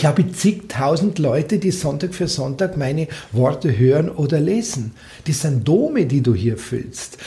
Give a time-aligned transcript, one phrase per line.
[0.00, 4.92] Ich habe zigtausend Leute, die Sonntag für Sonntag meine Worte hören oder lesen.
[5.26, 7.18] Das sind Dome, die du hier füllst.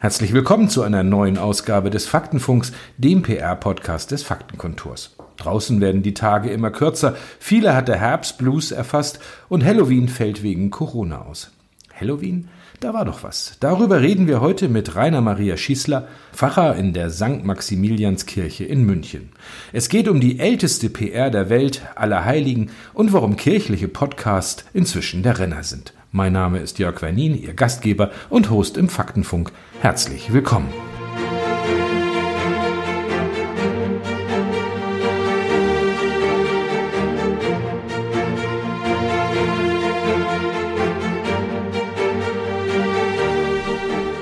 [0.00, 5.14] Herzlich willkommen zu einer neuen Ausgabe des Faktenfunks, dem PR-Podcast des Faktenkontors.
[5.36, 10.70] Draußen werden die Tage immer kürzer, viele hat der Herbstblues erfasst und Halloween fällt wegen
[10.70, 11.52] Corona aus.
[11.94, 12.48] Halloween?
[12.80, 13.56] Da war doch was.
[13.58, 17.42] Darüber reden wir heute mit Rainer Maria Schießler, Pfarrer in der St.
[17.42, 19.30] Maximilianskirche in München.
[19.72, 25.24] Es geht um die älteste PR der Welt, aller Heiligen und warum kirchliche Podcasts inzwischen
[25.24, 25.92] der Renner sind.
[26.12, 29.50] Mein Name ist Jörg Wernin, Ihr Gastgeber und Host im Faktenfunk.
[29.80, 30.68] Herzlich willkommen.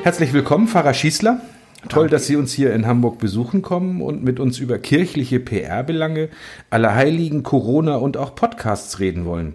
[0.07, 1.41] Herzlich willkommen, Pfarrer Schießler.
[1.89, 6.29] Toll, dass Sie uns hier in Hamburg besuchen kommen und mit uns über kirchliche PR-Belange,
[6.71, 9.55] Allerheiligen, Corona und auch Podcasts reden wollen.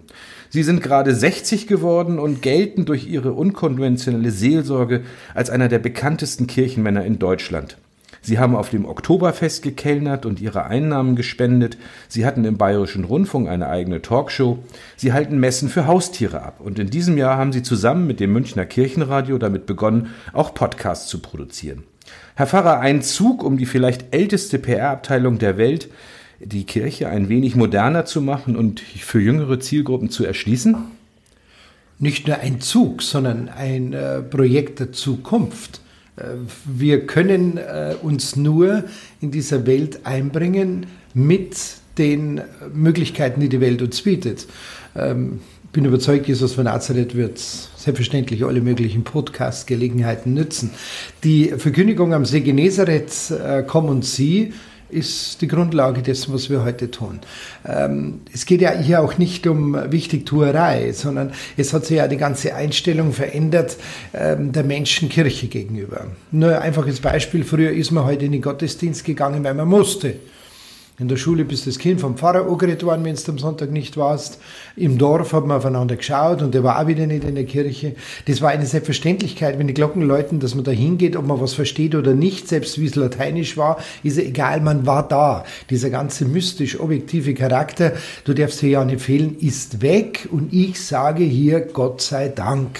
[0.50, 6.46] Sie sind gerade 60 geworden und gelten durch Ihre unkonventionelle Seelsorge als einer der bekanntesten
[6.46, 7.78] Kirchenmänner in Deutschland.
[8.24, 11.76] Sie haben auf dem Oktoberfest gekellnert und ihre Einnahmen gespendet.
[12.08, 14.60] Sie hatten im Bayerischen Rundfunk eine eigene Talkshow.
[14.96, 16.60] Sie halten Messen für Haustiere ab.
[16.60, 21.08] Und in diesem Jahr haben Sie zusammen mit dem Münchner Kirchenradio damit begonnen, auch Podcasts
[21.08, 21.82] zu produzieren.
[22.36, 25.88] Herr Pfarrer, ein Zug um die vielleicht älteste PR-Abteilung der Welt,
[26.38, 30.76] die Kirche ein wenig moderner zu machen und für jüngere Zielgruppen zu erschließen?
[31.98, 35.80] Nicht nur ein Zug, sondern ein äh, Projekt der Zukunft.
[36.16, 36.22] Äh,
[36.64, 38.84] wir können äh, uns nur
[39.20, 41.56] in dieser Welt einbringen mit
[41.98, 42.40] den
[42.72, 44.46] Möglichkeiten, die die Welt uns bietet.
[44.96, 50.70] Ähm, ich bin überzeugt, Jesus von Nazareth wird selbstverständlich alle möglichen Podcast-Gelegenheiten nützen.
[51.24, 54.52] Die Verkündigung am See Genezareth, äh, komm und sieh,
[54.92, 57.20] ist die Grundlage dessen, was wir heute tun.
[57.66, 62.16] Ähm, es geht ja hier auch nicht um Wichtigtuerei, sondern es hat sich ja die
[62.16, 63.76] ganze Einstellung verändert
[64.14, 66.06] ähm, der Menschen Kirche gegenüber.
[66.30, 70.16] Nur ein einfaches Beispiel, früher ist man heute in den Gottesdienst gegangen, weil man musste.
[71.02, 73.96] In der Schule bist das Kind vom Pfarrer angeredet worden, wenn du am Sonntag nicht
[73.96, 74.38] warst.
[74.76, 77.96] Im Dorf hat man aufeinander geschaut und der war auch wieder nicht in der Kirche.
[78.26, 81.54] Das war eine Selbstverständlichkeit, wenn die Glocken läuten, dass man da hingeht, ob man was
[81.54, 85.44] versteht oder nicht, selbst wie es lateinisch war, ist ja egal, man war da.
[85.70, 91.24] Dieser ganze mystisch-objektive Charakter, du darfst hier ja nicht fehlen, ist weg und ich sage
[91.24, 92.78] hier Gott sei Dank.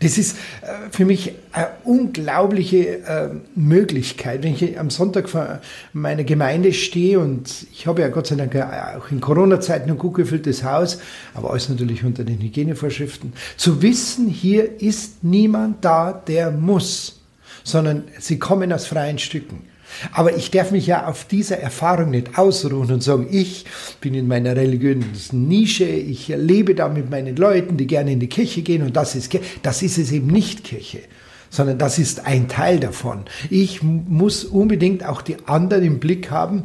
[0.00, 5.60] Das ist äh, für mich eine unglaubliche äh, Möglichkeit, wenn ich am Sonntag vor
[5.92, 10.14] meiner Gemeinde stehe und ich habe ja Gott sei Dank auch in Corona-Zeiten ein gut
[10.14, 11.00] gefülltes Haus,
[11.34, 17.20] aber alles natürlich unter den Hygienevorschriften, zu wissen, hier ist niemand da, der muss,
[17.64, 19.67] sondern sie kommen aus freien Stücken.
[20.12, 23.64] Aber ich darf mich ja auf dieser Erfahrung nicht ausruhen und sagen, ich
[24.00, 28.28] bin in meiner religiösen Nische, ich lebe da mit meinen Leuten, die gerne in die
[28.28, 31.00] Kirche gehen und das ist, das ist es eben nicht Kirche
[31.50, 33.24] sondern das ist ein Teil davon.
[33.48, 36.64] Ich muss unbedingt auch die anderen im Blick haben,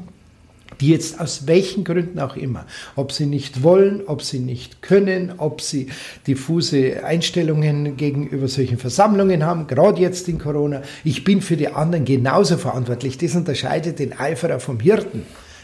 [0.83, 2.65] die jetzt aus welchen Gründen auch immer,
[2.97, 5.87] ob sie nicht wollen, ob sie nicht können, ob sie
[6.27, 10.81] diffuse Einstellungen gegenüber solchen Versammlungen haben, gerade jetzt in Corona.
[11.05, 13.17] Ich bin für die anderen genauso verantwortlich.
[13.17, 15.21] Das unterscheidet den Eiferer vom Hirten.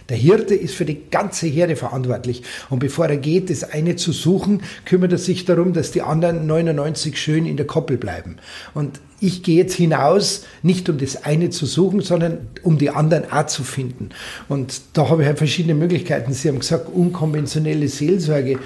[0.09, 2.44] Der Hirte ist für die ganze Herde verantwortlich.
[2.70, 6.47] Und bevor er geht, das eine zu suchen, kümmert er sich darum, dass die anderen
[6.47, 8.38] 99 schön in der Koppel bleiben.
[8.74, 13.31] Und ich gehe jetzt hinaus, nicht um das eine zu suchen, sondern um die anderen
[13.31, 14.09] auch zu finden.
[14.48, 16.34] Und da habe ich halt verschiedene Möglichkeiten.
[16.34, 18.59] Sie haben gesagt, unkonventionelle Seelsorge.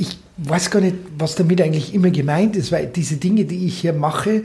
[0.00, 3.80] Ich weiß gar nicht, was damit eigentlich immer gemeint ist, weil diese Dinge, die ich
[3.80, 4.44] hier mache,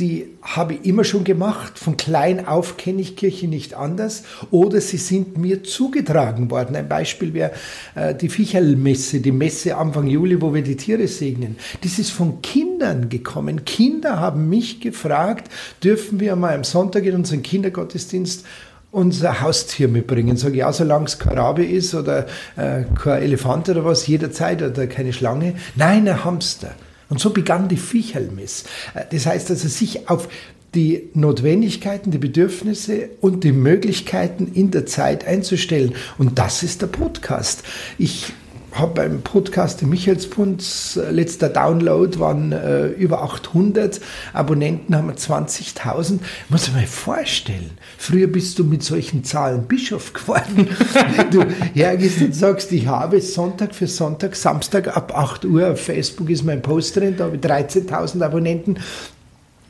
[0.00, 1.78] die habe ich immer schon gemacht.
[1.78, 4.24] Von klein auf kenne ich Kirche nicht anders.
[4.50, 6.74] Oder sie sind mir zugetragen worden.
[6.74, 7.52] Ein Beispiel wäre
[7.94, 11.56] äh, die Viecherlmesse, die Messe Anfang Juli, wo wir die Tiere segnen.
[11.82, 13.64] Das ist von Kindern gekommen.
[13.64, 15.48] Kinder haben mich gefragt,
[15.84, 18.44] dürfen wir mal am Sonntag in unseren Kindergottesdienst
[18.90, 20.36] unser Haustier mitbringen.
[20.36, 22.26] Sage ich, ja, solange es kein Rabe ist oder
[22.56, 25.54] äh, kein Elefant oder was, jederzeit oder keine Schlange.
[25.74, 26.74] Nein, ein Hamster.
[27.08, 28.64] Und so begann die Viechelmess.
[28.94, 30.28] Äh, das heißt also, sich auf
[30.74, 35.94] die Notwendigkeiten, die Bedürfnisse und die Möglichkeiten in der Zeit einzustellen.
[36.18, 37.62] Und das ist der Podcast.
[37.98, 38.32] Ich
[38.78, 40.62] habe beim Podcast im Michaelsbund,
[40.96, 44.00] äh, letzter Download waren äh, über 800,
[44.32, 46.20] Abonnenten haben wir 20.000.
[46.48, 50.68] Muss ich mir vorstellen, früher bist du mit solchen Zahlen Bischof geworden.
[51.30, 51.44] du
[51.74, 56.44] hergehst und sagst, ich habe Sonntag für Sonntag, Samstag ab 8 Uhr auf Facebook ist
[56.44, 58.78] mein Post drin, da habe ich 13.000 Abonnenten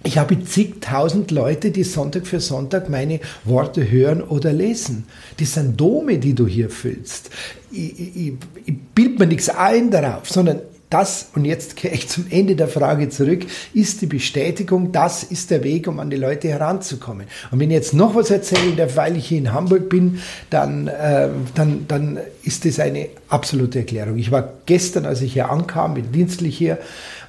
[0.07, 5.05] Ich habe zigtausend Leute, die Sonntag für Sonntag meine Worte hören oder lesen.
[5.41, 7.31] Das sind Dome, die du hier füllst.
[7.73, 8.33] Ich, ich,
[8.67, 12.69] ich bild mir nichts ein darauf, sondern das, und jetzt kehre ich zum Ende der
[12.69, 13.45] Frage zurück,
[13.75, 17.27] ist die Bestätigung, das ist der Weg, um an die Leute heranzukommen.
[17.51, 20.87] Und wenn ich jetzt noch was erzählen darf, weil ich hier in Hamburg bin, dann,
[20.87, 24.17] äh, dann, dann ist das eine absolute Erklärung.
[24.17, 26.79] Ich war gestern, als ich hier ankam, bin dienstlich hier,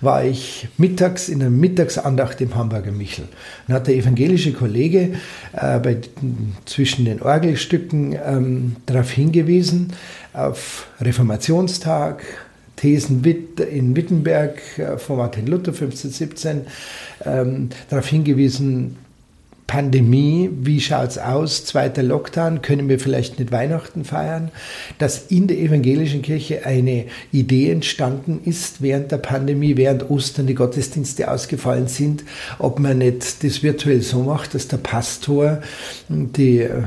[0.02, 3.26] war ich mittags in einer Mittagsandacht im Hamburger Michel.
[3.68, 5.16] Dann hat der evangelische Kollege
[5.54, 5.98] äh, bei,
[6.66, 9.94] zwischen den Orgelstücken ähm, darauf hingewiesen,
[10.34, 12.22] auf Reformationstag,
[12.78, 13.24] Thesen
[13.60, 16.68] in Wittenberg äh, von Martin Luther 1517
[17.26, 18.98] ähm, darauf hingewiesen,
[19.68, 21.66] Pandemie, wie schaut es aus?
[21.66, 24.50] Zweiter Lockdown, können wir vielleicht nicht Weihnachten feiern?
[24.98, 30.56] Dass in der evangelischen Kirche eine Idee entstanden ist während der Pandemie, während Ostern die
[30.56, 32.24] Gottesdienste ausgefallen sind,
[32.60, 35.62] ob man nicht das virtuell so macht, dass der Pastor
[36.08, 36.84] die, äh,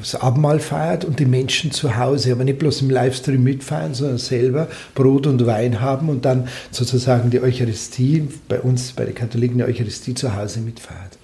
[0.00, 4.18] das Abendmahl feiert und die Menschen zu Hause, aber nicht bloß im Livestream mitfeiern, sondern
[4.18, 4.66] selber
[4.96, 9.64] Brot und Wein haben und dann sozusagen die Eucharistie, bei uns, bei den Katholiken, die
[9.64, 11.19] Eucharistie zu Hause mitfeiert.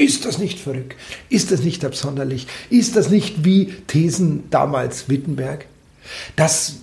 [0.00, 0.96] Ist das nicht verrückt?
[1.28, 2.46] Ist das nicht absonderlich?
[2.70, 5.66] Ist das nicht wie Thesen damals Wittenberg?
[6.36, 6.76] Das,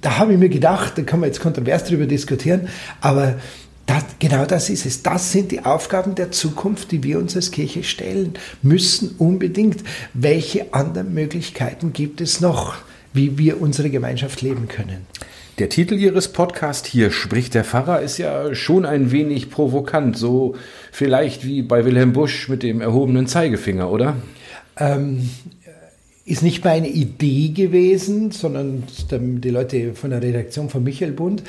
[0.00, 2.68] da habe ich mir gedacht, da kann man jetzt kontrovers darüber diskutieren,
[3.00, 3.40] aber
[3.86, 5.02] das, genau das ist es.
[5.02, 9.82] Das sind die Aufgaben der Zukunft, die wir uns als Kirche stellen müssen, unbedingt.
[10.12, 12.76] Welche anderen Möglichkeiten gibt es noch,
[13.12, 15.06] wie wir unsere Gemeinschaft leben können?
[15.58, 20.56] Der Titel Ihres Podcasts hier spricht der Pfarrer ist ja schon ein wenig provokant, so
[20.90, 24.16] vielleicht wie bei Wilhelm Busch mit dem erhobenen Zeigefinger, oder?
[24.76, 25.30] Ähm,
[26.24, 31.44] ist nicht meine Idee gewesen, sondern die Leute von der Redaktion von Michael Bund.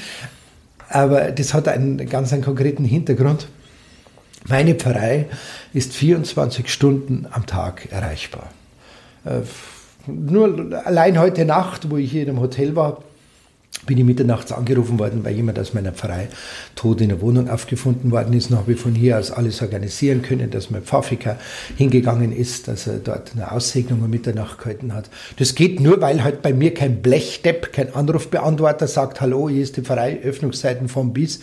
[0.87, 3.47] Aber das hat einen ganz einen konkreten Hintergrund.
[4.47, 5.25] Meine Pfarrei
[5.73, 8.51] ist 24 Stunden am Tag erreichbar.
[9.23, 9.41] Äh,
[10.05, 13.01] nur allein heute Nacht, wo ich hier in einem Hotel war,
[13.85, 16.27] bin ich mitternachts angerufen worden, weil jemand aus meiner Pfarrei
[16.75, 18.49] tot in der Wohnung aufgefunden worden ist.
[18.49, 21.37] Noch ich von hier aus alles organisieren können, dass mein Pfarrficker
[21.75, 25.09] hingegangen ist, dass er dort eine Aussegnung um Mitternacht gehalten hat.
[25.37, 29.77] Das geht nur, weil halt bei mir kein Blechdepp, kein Anrufbeantworter sagt, hallo, hier ist
[29.77, 31.41] die Pfarrei, Öffnungszeiten vom bis.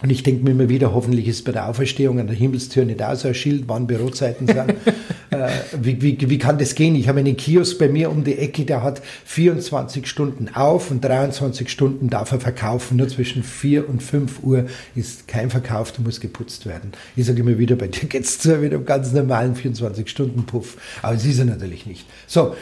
[0.00, 3.02] Und ich denke mir immer wieder, hoffentlich ist bei der Auferstehung an der Himmelstür nicht
[3.02, 4.58] auch so ein Schild, wann Bürozeiten sind.
[5.30, 5.48] äh,
[5.80, 6.94] wie, wie, wie kann das gehen?
[6.94, 11.04] Ich habe einen Kiosk bei mir um die Ecke, der hat 24 Stunden auf und
[11.04, 12.96] 23 Stunden darf er verkaufen.
[12.96, 16.92] Nur zwischen 4 und 5 Uhr ist kein Verkauf, da muss geputzt werden.
[17.16, 20.76] Ich sage immer wieder, bei dir geht's zu mit einem ganz normalen 24-Stunden-Puff.
[21.02, 22.06] Aber es ist er natürlich nicht.
[22.28, 22.54] So,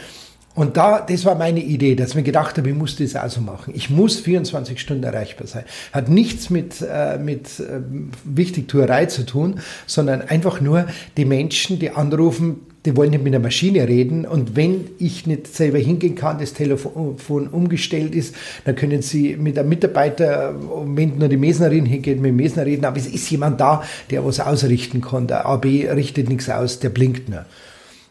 [0.57, 3.41] und da, das war meine Idee, dass mir gedacht habe, ich muss das auch so
[3.41, 3.75] machen.
[3.75, 5.65] Ich muss 24 Stunden erreichbar sein.
[5.93, 7.79] Hat nichts mit, äh, mit äh,
[8.23, 13.43] Wichtigtuerei zu tun, sondern einfach nur die Menschen, die anrufen, die wollen nicht mit einer
[13.43, 14.25] Maschine reden.
[14.25, 18.33] Und wenn ich nicht selber hingehen kann, das Telefon umgestellt ist,
[18.65, 20.55] dann können Sie mit einem Mitarbeiter,
[20.85, 22.85] wenn nur die Mesnerin hingeht, mit dem Mesner reden.
[22.85, 25.27] Aber es ist jemand da, der was ausrichten kann.
[25.27, 27.45] Der AB richtet nichts aus, der blinkt nur.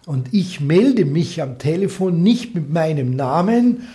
[0.06, 3.88] Und ich melde mich am Telefon nicht mit meinem Namen,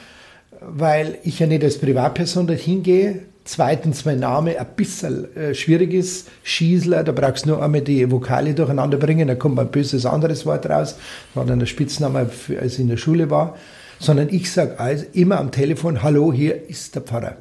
[0.60, 3.20] weil ich ja nicht als Privatperson dorthin gehe.
[3.46, 6.28] Zweitens, mein Name ein bisschen äh, schwierig ist.
[6.44, 10.46] Schießler, da brauchst du nur einmal die Vokale durcheinander bringen, da kommt ein böses anderes
[10.46, 10.98] Wort raus.
[11.34, 12.30] War dann der Spitzname,
[12.60, 13.56] als ich in der Schule war.
[13.98, 17.38] Sondern ich sage also immer am Telefon, hallo, hier ist der Pfarrer.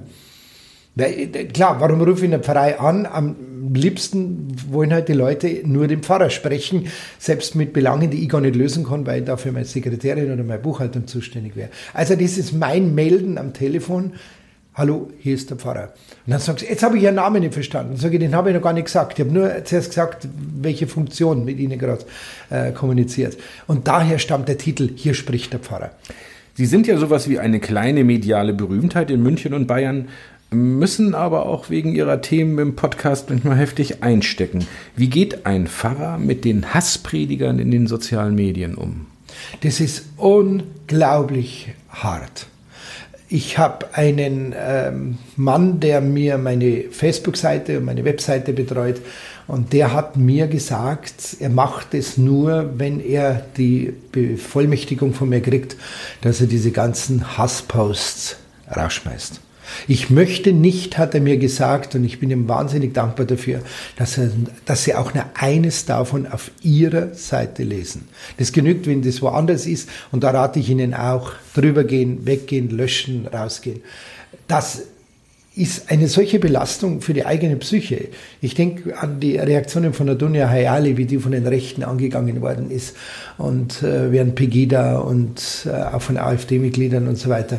[0.94, 3.06] Weil, klar, warum rufe ich in der Pfarrei an?
[3.06, 3.36] Am
[3.72, 8.40] liebsten wollen halt die Leute nur den Pfarrer sprechen, selbst mit Belangen, die ich gar
[8.40, 11.70] nicht lösen kann, weil dafür meine Sekretärin oder meine Buchhaltung zuständig wäre.
[11.94, 14.14] Also das ist mein Melden am Telefon.
[14.74, 15.92] Hallo, hier ist der Pfarrer.
[16.26, 17.92] Und dann sagst du, jetzt habe ich Ihren Namen nicht verstanden.
[17.92, 19.18] Dann sage ich, den habe ich noch gar nicht gesagt.
[19.18, 20.28] Ich habe nur zuerst gesagt,
[20.60, 22.04] welche Funktion mit Ihnen gerade
[22.50, 23.36] äh, kommuniziert.
[23.66, 25.90] Und daher stammt der Titel, hier spricht der Pfarrer.
[26.54, 30.08] Sie sind ja sowas wie eine kleine mediale Berühmtheit in München und Bayern
[30.50, 34.66] müssen aber auch wegen ihrer Themen im Podcast manchmal heftig einstecken.
[34.96, 39.06] Wie geht ein Pfarrer mit den Hasspredigern in den sozialen Medien um?
[39.62, 42.46] Das ist unglaublich hart.
[43.28, 49.00] Ich habe einen ähm, Mann, der mir meine Facebook-Seite und meine Webseite betreut
[49.46, 55.40] und der hat mir gesagt, er macht es nur, wenn er die Bevollmächtigung von mir
[55.40, 55.76] kriegt,
[56.22, 58.36] dass er diese ganzen Hassposts
[58.76, 59.40] rausschmeißt.
[59.88, 63.60] Ich möchte nicht, hat er mir gesagt, und ich bin ihm wahnsinnig dankbar dafür,
[63.96, 64.30] dass, er,
[64.64, 68.08] dass Sie auch nur eines davon auf Ihrer Seite lesen.
[68.38, 72.70] Das genügt, wenn das woanders ist, und da rate ich Ihnen auch, drüber gehen, weggehen,
[72.70, 73.80] löschen, rausgehen.
[74.46, 74.82] Das
[75.56, 78.08] ist eine solche Belastung für die eigene Psyche.
[78.40, 82.70] Ich denke an die Reaktionen von der Hayali, wie die von den Rechten angegangen worden
[82.70, 82.96] ist
[83.36, 87.58] und äh, während Pegida und äh, auch von AfD-Mitgliedern und so weiter.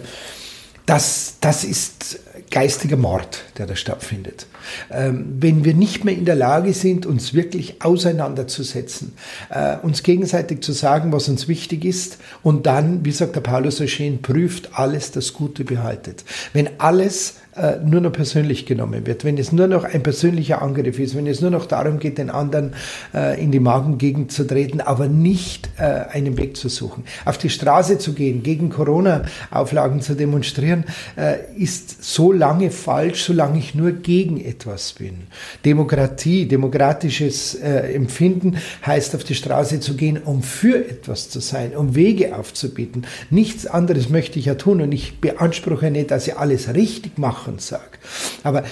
[0.92, 2.20] Das, das ist
[2.50, 4.48] geistiger Mord, der da stattfindet.
[4.92, 9.14] Ähm, wenn wir nicht mehr in der Lage sind, uns wirklich auseinanderzusetzen,
[9.50, 13.78] äh, uns gegenseitig zu sagen, was uns wichtig ist und dann, wie sagt der Paulus
[13.78, 16.26] so schön, prüft alles das Gute behaltet.
[16.52, 17.36] Wenn alles
[17.84, 21.42] nur noch persönlich genommen wird, wenn es nur noch ein persönlicher Angriff ist, wenn es
[21.42, 22.74] nur noch darum geht, den anderen
[23.14, 27.04] äh, in die Magengegend zu treten, aber nicht äh, einen Weg zu suchen.
[27.26, 30.86] Auf die Straße zu gehen, gegen Corona-Auflagen zu demonstrieren,
[31.18, 35.28] äh, ist so lange falsch, solange ich nur gegen etwas bin.
[35.66, 41.76] Demokratie, demokratisches äh, Empfinden heißt, auf die Straße zu gehen, um für etwas zu sein,
[41.76, 43.04] um Wege aufzubieten.
[43.30, 47.41] Nichts anderes möchte ich ja tun und ich beanspruche nicht, dass ich alles richtig mache
[47.42, 47.98] machen sage.
[48.44, 48.64] Aber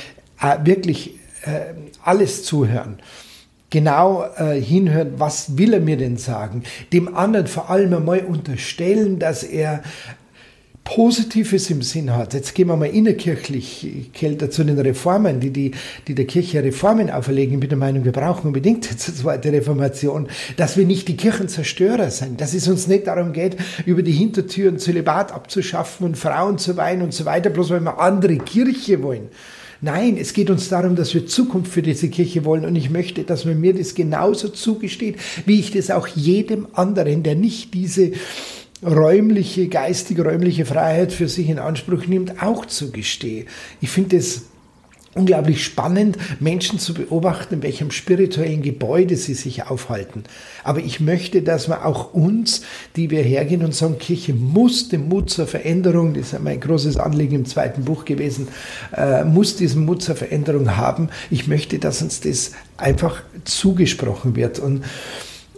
[0.42, 1.74] äh, wirklich äh,
[2.04, 3.00] alles zuhören
[3.72, 6.64] genau äh, hinhören, was will er mir denn sagen?
[6.92, 9.84] Dem anderen vor allem einmal unterstellen, dass er
[10.84, 12.34] Positives im Sinn hat.
[12.34, 15.72] Jetzt gehen wir mal innerkirchlich kälter zu den Reformen, die, die,
[16.08, 17.54] die der Kirche Reformen auferlegen.
[17.54, 21.16] Ich bin der Meinung, wir brauchen unbedingt jetzt eine zweite Reformation, dass wir nicht die
[21.18, 26.58] Kirchenzerstörer sind, dass es uns nicht darum geht, über die Hintertüren Zölibat abzuschaffen und Frauen
[26.58, 29.30] zu weinen und so weiter, bloß weil wir andere Kirche wollen.
[29.82, 33.24] Nein, es geht uns darum, dass wir Zukunft für diese Kirche wollen und ich möchte,
[33.24, 38.12] dass man mir das genauso zugesteht, wie ich das auch jedem anderen, der nicht diese
[38.84, 43.46] räumliche, geistige, räumliche Freiheit für sich in Anspruch nimmt, auch zugestehe.
[43.82, 44.44] Ich finde es
[45.16, 50.24] unglaublich spannend, Menschen zu beobachten, in welchem spirituellen Gebäude sie sich aufhalten.
[50.64, 52.62] Aber ich möchte, dass man auch uns,
[52.96, 56.98] die wir hergehen und sagen, Kirche muss den Mut zur Veränderung, das ist mein großes
[56.98, 58.48] Anliegen im zweiten Buch gewesen,
[58.96, 61.10] äh, muss diesen Mut zur Veränderung haben.
[61.32, 64.60] Ich möchte, dass uns das einfach zugesprochen wird.
[64.60, 64.84] Und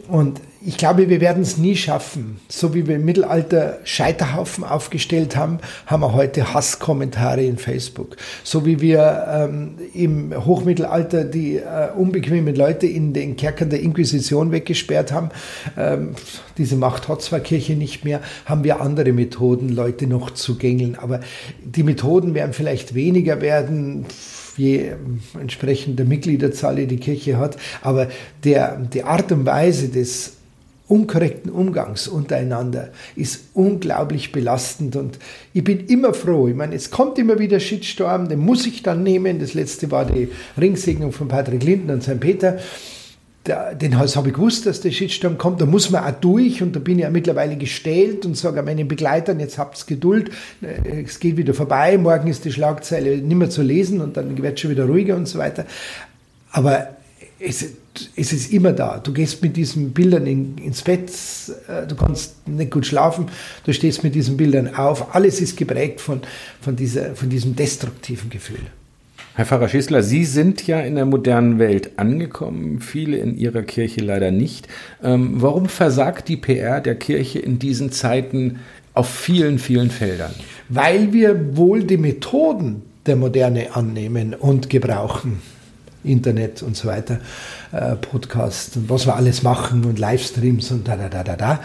[0.07, 2.39] und ich glaube, wir werden es nie schaffen.
[2.47, 8.15] So wie wir im Mittelalter Scheiterhaufen aufgestellt haben, haben wir heute Hasskommentare in Facebook.
[8.43, 14.51] So wie wir ähm, im Hochmittelalter die äh, unbequemen Leute in den Kerkern der Inquisition
[14.51, 15.29] weggesperrt haben,
[15.77, 16.11] ähm,
[16.57, 20.95] diese Macht hat zwar Kirche nicht mehr, haben wir andere Methoden, Leute noch zu gängeln.
[20.95, 21.21] Aber
[21.63, 24.05] die Methoden werden vielleicht weniger werden
[24.57, 24.91] je
[25.39, 27.57] entsprechend der Mitgliederzahl, die die Kirche hat.
[27.81, 28.09] Aber
[28.43, 30.33] der, die Art und Weise des
[30.91, 35.19] unkorrekten Umgangs untereinander ist unglaublich belastend und
[35.53, 36.49] ich bin immer froh.
[36.49, 39.39] Ich meine, es kommt immer wieder Shitstorm, den muss ich dann nehmen.
[39.39, 40.27] Das letzte war die
[40.59, 42.19] Ringsegnung von Patrick Linden und St.
[42.19, 42.59] Peter
[43.45, 45.61] der, den habe ich gewusst, dass der Shitstorm kommt.
[45.61, 48.87] Da muss man auch durch und da bin ich ja mittlerweile gestellt und sage meinen
[48.87, 50.29] Begleitern, jetzt habt Geduld,
[50.61, 54.37] äh, es geht wieder vorbei, morgen ist die Schlagzeile nicht mehr zu lesen und dann
[54.41, 55.65] wird schon wieder ruhiger und so weiter.
[56.51, 56.89] Aber
[57.43, 57.65] es,
[58.15, 58.99] es ist immer da.
[58.99, 61.11] Du gehst mit diesen Bildern in, ins Bett,
[61.67, 63.27] äh, du kannst nicht gut schlafen,
[63.65, 65.15] du stehst mit diesen Bildern auf.
[65.15, 66.21] Alles ist geprägt von,
[66.61, 68.59] von, dieser, von diesem destruktiven Gefühl.
[69.33, 74.01] Herr Pfarrer Schissler, Sie sind ja in der modernen Welt angekommen, viele in Ihrer Kirche
[74.01, 74.67] leider nicht.
[75.01, 78.59] Ähm, warum versagt die PR der Kirche in diesen Zeiten
[78.93, 80.33] auf vielen, vielen Feldern?
[80.67, 85.39] Weil wir wohl die Methoden der Moderne annehmen und gebrauchen.
[86.03, 87.19] Internet und so weiter,
[87.71, 91.59] äh, Podcast und was wir alles machen und Livestreams und da, da, da, da, da.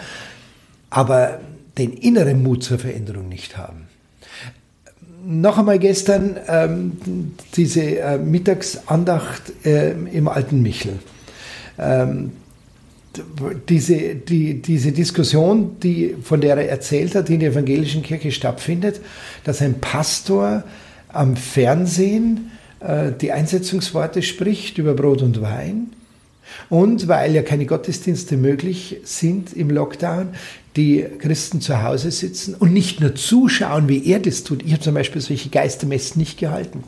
[0.89, 1.39] Aber
[1.77, 3.87] den inneren Mut zur Veränderung nicht haben
[5.27, 6.93] noch einmal gestern ähm,
[7.55, 10.99] diese äh, Mittagsandacht äh, im Alten Michel.
[11.77, 12.31] Ähm,
[13.67, 18.31] diese, die, diese Diskussion, die, von der er erzählt hat, die in der evangelischen Kirche
[18.31, 19.01] stattfindet,
[19.43, 20.63] dass ein Pastor
[21.09, 25.87] am Fernsehen die Einsetzungsworte spricht über Brot und Wein
[26.69, 30.29] und weil ja keine Gottesdienste möglich sind im Lockdown,
[30.75, 34.63] die Christen zu Hause sitzen und nicht nur zuschauen, wie er das tut.
[34.63, 36.83] Ich habe zum Beispiel solche Geistermessen nicht gehalten,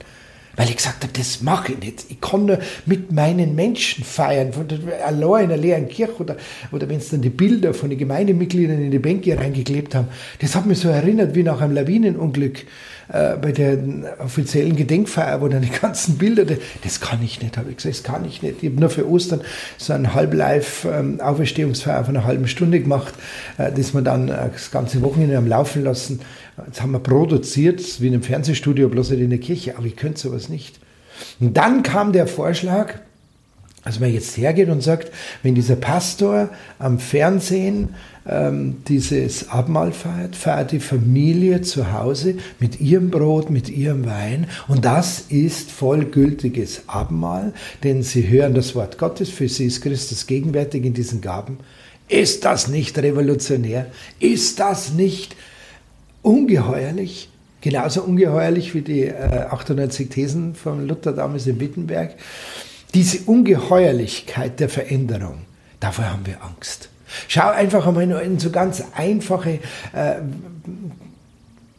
[0.60, 2.06] weil ich gesagt habe, das mache ich nicht.
[2.10, 6.36] Ich kann nur mit meinen Menschen feiern, von der, allein in einer leeren Kirche oder,
[6.74, 10.10] oder wenn es dann die Bilder von den Gemeindemitgliedern in die Bänke reingeklebt haben.
[10.42, 12.66] Das hat mich so erinnert wie nach einem Lawinenunglück
[13.08, 13.80] äh, bei der
[14.20, 16.44] offiziellen Gedenkfeier, wo dann die ganzen Bilder,
[16.84, 18.62] das kann ich nicht, habe ich gesagt, das kann ich nicht.
[18.62, 19.40] Ich habe nur für Ostern
[19.78, 23.14] so ein Halblive-Auferstehungsfeier von einer halben Stunde gemacht,
[23.58, 26.20] äh, das wir dann äh, das ganze Wochenende am Laufen lassen.
[26.68, 29.96] Das haben wir produziert, wie in einem Fernsehstudio, bloß nicht in der Kirche, aber ich
[29.96, 30.80] könnte sowas nicht.
[31.40, 32.96] Und dann kam der Vorschlag,
[33.84, 35.12] Also man jetzt hergeht und sagt,
[35.42, 36.50] wenn dieser Pastor
[36.80, 37.96] am Fernsehen
[38.28, 44.48] ähm, dieses Abendmahl feiert, feiert die Familie zu Hause mit ihrem Brot, mit ihrem Wein
[44.68, 50.28] und das ist vollgültiges Abendmahl, denn sie hören das Wort Gottes, für sie ist Christus
[50.28, 51.58] gegenwärtig in diesen Gaben.
[52.10, 53.86] Ist das nicht revolutionär?
[54.20, 55.36] Ist das nicht
[56.22, 57.30] ungeheuerlich?
[57.62, 62.16] Genauso ungeheuerlich wie die äh, 98 Thesen von Luther damals in Wittenberg.
[62.94, 65.42] Diese Ungeheuerlichkeit der Veränderung,
[65.80, 66.90] davor haben wir Angst.
[67.28, 69.60] Schau einfach einmal nur in so ganz einfache
[69.94, 70.16] äh,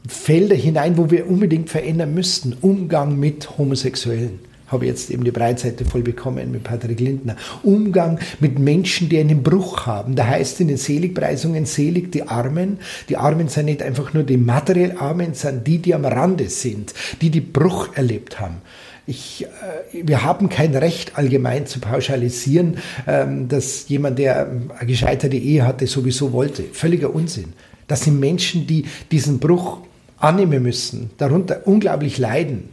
[0.06, 2.56] Felder hinein, wo wir unbedingt verändern müssten.
[2.60, 4.40] Umgang mit Homosexuellen.
[4.70, 7.36] Habe jetzt eben die Breitseite voll bekommen mit Patrick Lindner.
[7.62, 10.14] Umgang mit Menschen, die einen Bruch haben.
[10.14, 12.78] Da heißt in den Seligpreisungen, selig die Armen.
[13.08, 16.94] Die Armen sind nicht einfach nur die materiell Armen, sondern die, die am Rande sind,
[17.20, 18.58] die die Bruch erlebt haben.
[19.06, 24.86] Ich, äh, wir haben kein Recht, allgemein zu pauschalisieren, ähm, dass jemand, der ähm, eine
[24.86, 26.62] gescheiterte Ehe hatte, sowieso wollte.
[26.72, 27.54] Völliger Unsinn.
[27.88, 29.78] Das sind Menschen, die diesen Bruch
[30.18, 32.68] annehmen müssen, darunter unglaublich leiden.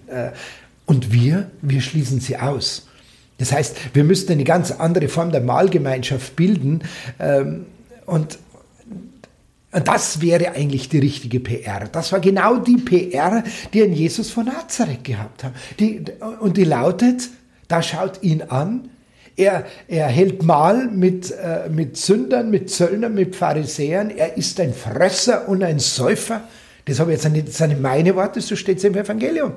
[0.87, 2.87] Und wir, wir schließen sie aus.
[3.37, 6.81] Das heißt, wir müssten eine ganz andere Form der Mahlgemeinschaft bilden.
[7.19, 7.67] Ähm,
[8.07, 8.39] und
[9.71, 11.87] das wäre eigentlich die richtige PR.
[11.91, 15.53] Das war genau die PR, die ein Jesus von Nazareth gehabt hat.
[15.79, 16.03] Die,
[16.39, 17.29] und die lautet,
[17.67, 18.89] da schaut ihn an,
[19.35, 24.73] er, er hält Mahl mit, äh, mit Sündern, mit Zöllnern, mit Pharisäern, er ist ein
[24.73, 26.41] Fresser und ein Säufer.
[26.85, 29.53] Das habe ich jetzt nicht, das sind meine Worte, so steht es im Evangelium.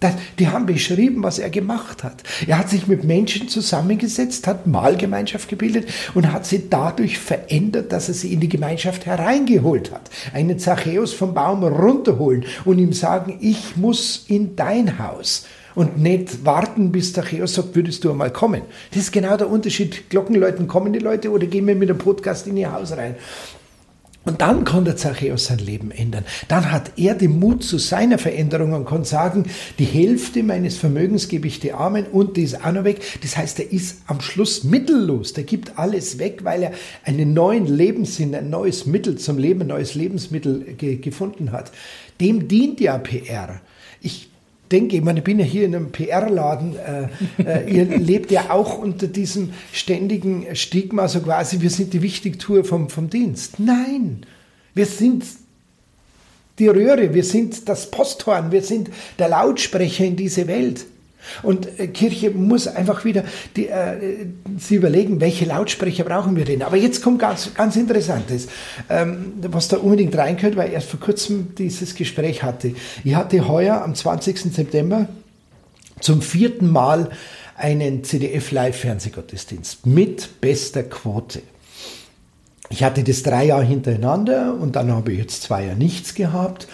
[0.00, 2.22] Das, die haben beschrieben, was er gemacht hat.
[2.46, 8.08] Er hat sich mit Menschen zusammengesetzt, hat Mahlgemeinschaft gebildet und hat sie dadurch verändert, dass
[8.08, 10.10] er sie in die Gemeinschaft hereingeholt hat.
[10.32, 16.44] Einen Zachäus vom Baum runterholen und ihm sagen, ich muss in dein Haus und nicht
[16.44, 18.62] warten, bis Zachäus sagt, würdest du einmal kommen.
[18.90, 20.08] Das ist genau der Unterschied.
[20.08, 23.16] Glockenläuten kommen die Leute oder gehen wir mit einem Podcast in ihr Haus rein.
[24.22, 26.26] Und dann kann der Zachäus sein Leben ändern.
[26.48, 29.44] Dann hat er den Mut zu seiner Veränderung und kann sagen,
[29.78, 33.00] die Hälfte meines Vermögens gebe ich den Armen und die ist auch noch weg.
[33.22, 35.32] Das heißt, er ist am Schluss mittellos.
[35.32, 36.72] Der gibt alles weg, weil er
[37.04, 41.72] einen neuen Lebenssinn, ein neues Mittel zum Leben, ein neues Lebensmittel ge gefunden hat.
[42.20, 43.62] Dem dient ja PR.
[44.02, 44.29] Ich
[44.70, 47.08] denke, ich meine, ich bin ja hier in einem PR-Laden, äh,
[47.42, 52.64] äh, ihr lebt ja auch unter diesem ständigen Stigma, so quasi, wir sind die Wichtigtour
[52.64, 53.58] vom, vom Dienst.
[53.58, 54.22] Nein,
[54.74, 55.24] wir sind
[56.58, 60.86] die Röhre, wir sind das Posthorn, wir sind der Lautsprecher in diese Welt.
[61.42, 63.24] Und äh, Kirche muss einfach wieder
[63.56, 64.26] die, äh,
[64.58, 66.62] sie überlegen, welche Lautsprecher brauchen wir denn.
[66.62, 68.48] Aber jetzt kommt ganz, ganz Interessantes,
[68.88, 72.74] ähm, was da unbedingt reingehört, weil ich erst vor kurzem dieses Gespräch hatte.
[73.04, 74.52] Ich hatte heuer am 20.
[74.52, 75.08] September
[76.00, 77.10] zum vierten Mal
[77.56, 81.42] einen CDF-Live-Fernsehgottesdienst mit bester Quote.
[82.72, 86.68] Ich hatte das drei Jahre hintereinander und dann habe ich jetzt zwei Jahre nichts gehabt.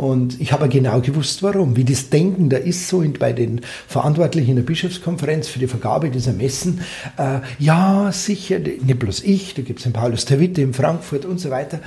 [0.00, 1.76] Und ich habe genau gewusst, warum.
[1.76, 5.66] Wie das Denken da ist, so in, bei den Verantwortlichen in der Bischofskonferenz für die
[5.66, 6.80] Vergabe dieser Messen.
[7.18, 11.26] Äh, ja, sicher, nicht bloß ich, da gibt es den Paulus der Witte in Frankfurt
[11.26, 11.80] und so weiter.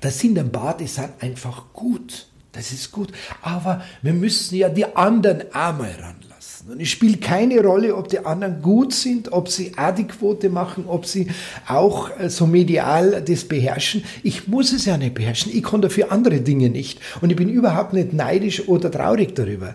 [0.00, 2.26] Das sind ein paar, die sind einfach gut.
[2.50, 3.12] Das ist gut.
[3.42, 6.16] Aber wir müssen ja die anderen auch mal ran
[6.64, 6.72] lassen.
[6.72, 11.06] Und es spielt keine Rolle, ob die anderen gut sind, ob sie Adäquote machen, ob
[11.06, 11.28] sie
[11.66, 14.04] auch äh, so medial das beherrschen.
[14.22, 15.52] Ich muss es ja nicht beherrschen.
[15.54, 17.00] Ich kann dafür andere Dinge nicht.
[17.20, 19.74] Und ich bin überhaupt nicht neidisch oder traurig darüber.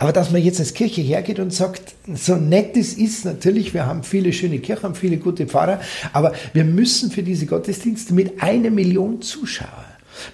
[0.00, 3.86] Aber dass man jetzt als Kirche hergeht und sagt, so nett es ist, natürlich, wir
[3.86, 5.80] haben viele schöne Kirchen, viele gute Pfarrer,
[6.12, 9.84] aber wir müssen für diese Gottesdienste mit einer Million Zuschauer,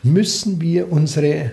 [0.03, 1.51] müssen wir unsere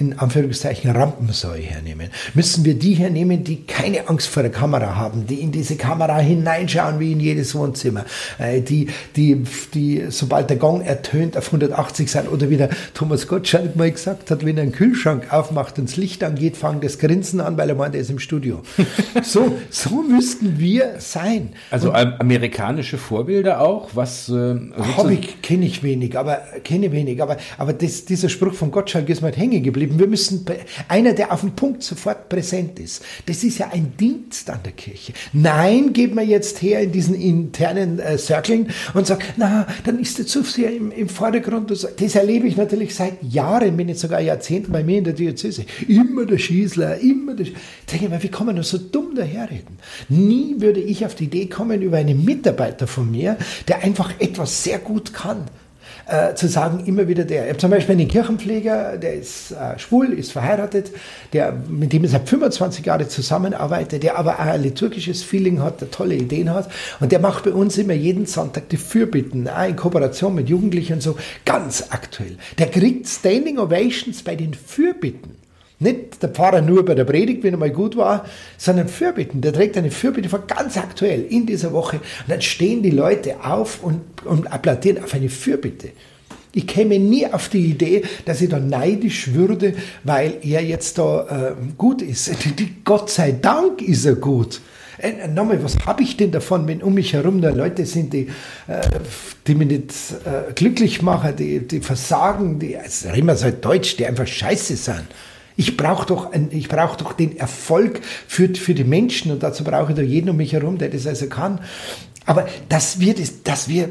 [0.00, 2.10] in Anführungszeichen Rampensäue hernehmen?
[2.34, 6.18] Müssen wir die hernehmen, die keine Angst vor der Kamera haben, die in diese Kamera
[6.18, 8.04] hineinschauen wie in jedes Wohnzimmer,
[8.38, 13.26] äh, die, die, die sobald der Gong ertönt auf 180 sind oder wie der Thomas
[13.26, 16.98] Gottschalk mal gesagt hat, wenn er einen Kühlschrank aufmacht und das Licht angeht, fangen das
[16.98, 18.62] Grinsen an, weil er meint, er ist im Studio.
[19.22, 21.50] so, so müssten wir sein.
[21.70, 24.56] Also und, amerikanische Vorbilder auch, was äh,
[24.96, 29.20] Hobby kenne ich wenig, aber kenne wenig, aber, aber das, dieser Spruch von Gottschalk ist
[29.20, 29.98] mir halt hängen geblieben leben.
[29.98, 30.44] Wir müssen,
[30.88, 33.02] einer, der auf dem Punkt sofort präsent ist.
[33.26, 35.12] Das ist ja ein Dienst an der Kirche.
[35.32, 40.18] Nein, geht man jetzt her in diesen internen äh, Circling und sagt, na, dann ist
[40.18, 41.70] der zu sehr im, im Vordergrund.
[41.70, 45.64] Das erlebe ich natürlich seit Jahren, wenn nicht sogar Jahrzehnten bei mir in der Diözese.
[45.88, 47.60] Immer der Schießler, immer der Schießler.
[47.90, 49.78] Denke ich mal, wie kann man nur so dumm daherreden?
[50.08, 53.36] Nie würde ich auf die Idee kommen über einen Mitarbeiter von mir,
[53.68, 55.46] der einfach etwas sehr gut kann
[56.10, 57.44] äh, zu sagen, immer wieder der.
[57.44, 60.90] Ich habe zum Beispiel einen Kirchenpfleger, der ist äh, schwul, ist verheiratet,
[61.32, 65.80] der, mit dem ich seit 25 Jahren zusammenarbeite, der aber auch ein liturgisches Feeling hat,
[65.80, 66.70] der tolle Ideen hat.
[66.98, 70.94] Und der macht bei uns immer jeden Sonntag die Fürbitten, auch in Kooperation mit Jugendlichen
[70.94, 72.36] und so, ganz aktuell.
[72.58, 75.39] Der kriegt Standing Ovations bei den Fürbitten.
[75.82, 78.26] Nicht der Pfarrer nur bei der Predigt, wenn er mal gut war,
[78.58, 79.40] sondern Fürbitten.
[79.40, 81.96] Der trägt eine Fürbitte von ganz aktuell in dieser Woche.
[81.96, 85.88] Und dann stehen die Leute auf und, und applaudieren auf eine Fürbitte.
[86.52, 91.54] Ich käme nie auf die Idee, dass ich da neidisch würde, weil er jetzt da
[91.54, 92.30] äh, gut ist.
[92.84, 94.60] Gott sei Dank ist er gut.
[94.98, 98.28] Äh, nochmal, was habe ich denn davon, wenn um mich herum da Leute sind, die,
[98.66, 98.82] äh,
[99.46, 99.92] die mich nicht
[100.26, 104.76] äh, glücklich machen, die, die versagen, die, also reden wir so Deutsch, die einfach scheiße
[104.76, 105.06] sind.
[105.60, 106.30] Ich brauche doch,
[106.70, 110.38] brauch doch den Erfolg für, für die Menschen und dazu brauche ich doch jeden um
[110.38, 111.60] mich herum, der das also kann.
[112.24, 113.90] Aber dass wir, das, dass wir,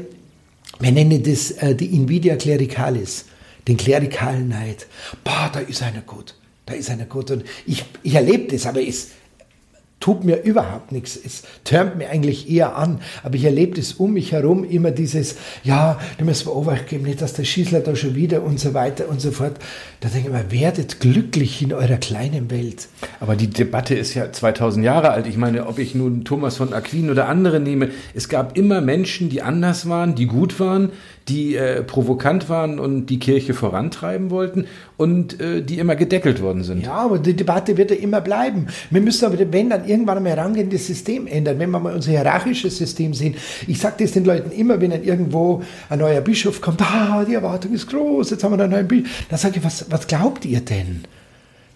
[0.80, 3.26] wir nennen das äh, die Invidia Clericalis,
[3.68, 4.88] den klerikalen Neid.
[5.22, 6.34] Boah, da ist einer gut,
[6.66, 7.30] da ist einer gut.
[7.30, 9.10] Und ich, ich erlebe das, aber es,
[10.00, 11.18] tut mir überhaupt nichts.
[11.22, 13.00] Es türmt mir eigentlich eher an.
[13.22, 17.20] Aber ich erlebe das um mich herum immer dieses, ja, müssen wir Obacht geben, nicht,
[17.20, 19.58] dass der Schießler da schon wieder und so weiter und so fort.
[20.00, 22.88] Da denke ich mal, werdet glücklich in eurer kleinen Welt.
[23.20, 25.26] Aber die Debatte ist ja 2000 Jahre alt.
[25.26, 29.28] Ich meine, ob ich nun Thomas von Aquin oder andere nehme, es gab immer Menschen,
[29.28, 30.92] die anders waren, die gut waren,
[31.28, 36.64] die äh, provokant waren und die Kirche vorantreiben wollten und äh, die immer gedeckelt worden
[36.64, 36.84] sind.
[36.84, 38.66] Ja, aber die Debatte wird ja immer bleiben.
[38.90, 41.58] Wir müssen aber, wenn dann irgendwann einmal herangehen, das System ändern.
[41.58, 43.34] Wenn wir mal unser hierarchisches System sehen.
[43.66, 47.34] Ich sage das den Leuten immer, wenn dann irgendwo ein neuer Bischof kommt, ah, die
[47.34, 49.08] Erwartung ist groß, jetzt haben wir einen neuen Bischof.
[49.28, 51.04] Dann sage ich, was, was glaubt ihr denn?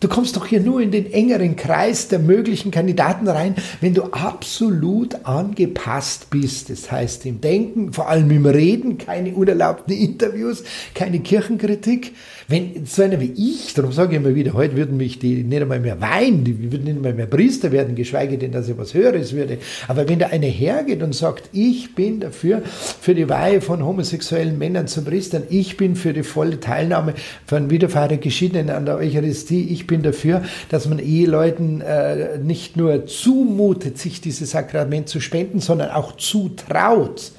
[0.05, 4.03] Du kommst doch hier nur in den engeren Kreis der möglichen Kandidaten rein, wenn du
[4.13, 6.69] absolut angepasst bist.
[6.69, 10.63] Das heißt im Denken, vor allem im Reden, keine unerlaubten Interviews,
[10.93, 12.13] keine Kirchenkritik.
[12.47, 15.63] Wenn so einer wie ich, darum sage ich immer wieder, heute würden mich die nicht
[15.63, 18.93] einmal mehr weinen, die würden nicht einmal mehr Priester werden, geschweige denn, dass ich was
[18.93, 19.59] Höheres würde.
[19.89, 24.59] Aber wenn da einer hergeht und sagt, ich bin dafür, für die Weihe von homosexuellen
[24.59, 27.15] Männern zu Priestern, ich bin für die volle Teilnahme
[27.47, 33.07] von Wiederfahrer Geschiedenen an der Eucharistie, ich bin dafür, dass man Eheleuten äh, nicht nur
[33.07, 37.33] zumutet, sich dieses Sakrament zu spenden, sondern auch zutraut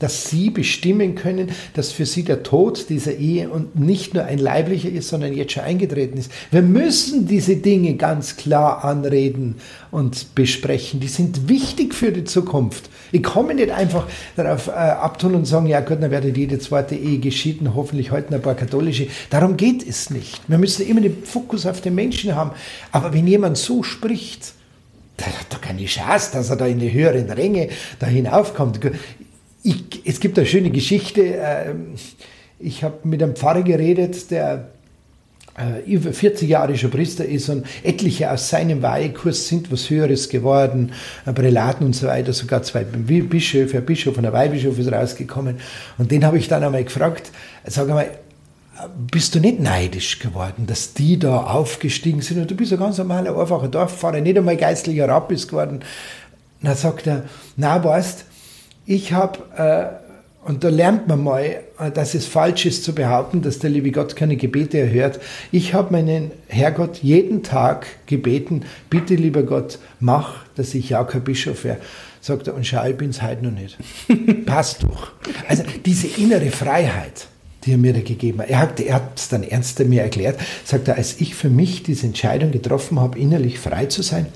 [0.00, 4.38] dass sie bestimmen können, dass für sie der Tod dieser Ehe und nicht nur ein
[4.38, 6.32] leiblicher ist, sondern jetzt schon eingetreten ist.
[6.50, 9.56] Wir müssen diese Dinge ganz klar anreden
[9.90, 11.00] und besprechen.
[11.00, 12.90] Die sind wichtig für die Zukunft.
[13.12, 16.94] Ich komme nicht einfach darauf äh, abtun und sagen, ja Gott, dann werdet jede zweite
[16.94, 19.08] Ehe geschieden, hoffentlich heute ein paar katholische.
[19.30, 20.40] Darum geht es nicht.
[20.48, 22.52] Wir müssen immer den Fokus auf den Menschen haben.
[22.92, 24.54] Aber wenn jemand so spricht,
[25.18, 28.80] der hat doch keine Chance, dass er da in die höheren Ränge da hinaufkommt.
[29.62, 31.22] Ich, es gibt eine schöne Geschichte.
[31.22, 31.94] Ähm,
[32.58, 34.70] ich habe mit einem Pfarrer geredet, der
[35.58, 40.28] äh, über 40 Jahre schon Priester ist und etliche aus seinem Weihekurs sind was Höheres
[40.28, 40.92] geworden,
[41.34, 45.58] Prälaten und so weiter, sogar zwei Bischöfe, ein Bischof und ein Weihbischof ist rausgekommen.
[45.98, 47.30] Und den habe ich dann einmal gefragt,
[47.66, 48.10] sag einmal,
[49.10, 52.96] bist du nicht neidisch geworden, dass die da aufgestiegen sind und du bist ein ganz
[52.96, 55.82] normaler, einfacher Dorffahrer, nicht einmal geistlicher Rabbis geworden.
[56.62, 57.24] Und dann sagt er,
[57.56, 58.24] na weißt,
[58.86, 63.42] ich habe, äh, und da lernt man mal, äh, dass es falsch ist zu behaupten,
[63.42, 65.20] dass der liebe Gott keine Gebete erhört.
[65.52, 71.24] Ich habe meinen Herrgott jeden Tag gebeten, bitte lieber Gott, mach, dass ich ja kein
[71.24, 71.78] Bischof wäre.
[72.20, 73.78] Sagt er, und schau, ich bin es heute noch nicht.
[74.46, 75.12] Passt doch.
[75.48, 77.28] Also diese innere Freiheit,
[77.64, 78.48] die er mir da gegeben hat.
[78.48, 82.50] Er hat es dann ernster mir erklärt, sagt er, als ich für mich diese Entscheidung
[82.50, 84.26] getroffen habe, innerlich frei zu sein,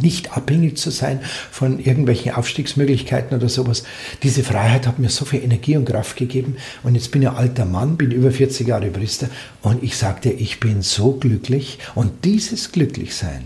[0.00, 3.84] nicht abhängig zu sein von irgendwelchen Aufstiegsmöglichkeiten oder sowas.
[4.22, 6.56] Diese Freiheit hat mir so viel Energie und Kraft gegeben.
[6.82, 9.28] Und jetzt bin ich ein alter Mann, bin über 40 Jahre Priester
[9.62, 11.78] und ich sagte, ich bin so glücklich.
[11.94, 13.44] Und dieses Glücklichsein,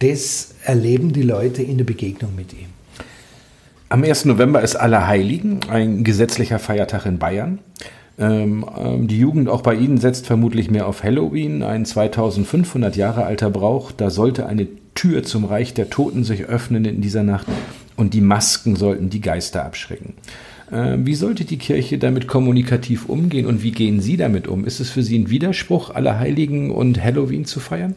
[0.00, 2.68] das erleben die Leute in der Begegnung mit ihm.
[3.88, 4.26] Am 1.
[4.26, 7.58] November ist Allerheiligen, ein gesetzlicher Feiertag in Bayern.
[8.20, 13.24] Ähm, ähm, die Jugend auch bei Ihnen setzt vermutlich mehr auf Halloween, ein 2500 Jahre
[13.24, 13.92] alter Brauch.
[13.92, 17.46] Da sollte eine Tür zum Reich der Toten sich öffnen in dieser Nacht
[17.96, 20.14] und die Masken sollten die Geister abschrecken.
[20.70, 24.64] Äh, wie sollte die Kirche damit kommunikativ umgehen und wie gehen Sie damit um?
[24.64, 27.96] Ist es für Sie ein Widerspruch, Allerheiligen und Halloween zu feiern?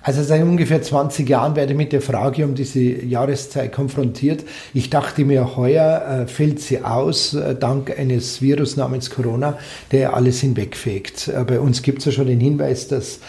[0.00, 4.44] Also seit ungefähr 20 Jahren werde ich mit der Frage um diese Jahreszeit konfrontiert.
[4.72, 9.58] Ich dachte mir, heuer äh, fällt sie aus, äh, dank eines Virus namens Corona,
[9.90, 11.30] der alles hinwegfegt.
[11.46, 13.20] Bei uns gibt es ja schon den Hinweis, dass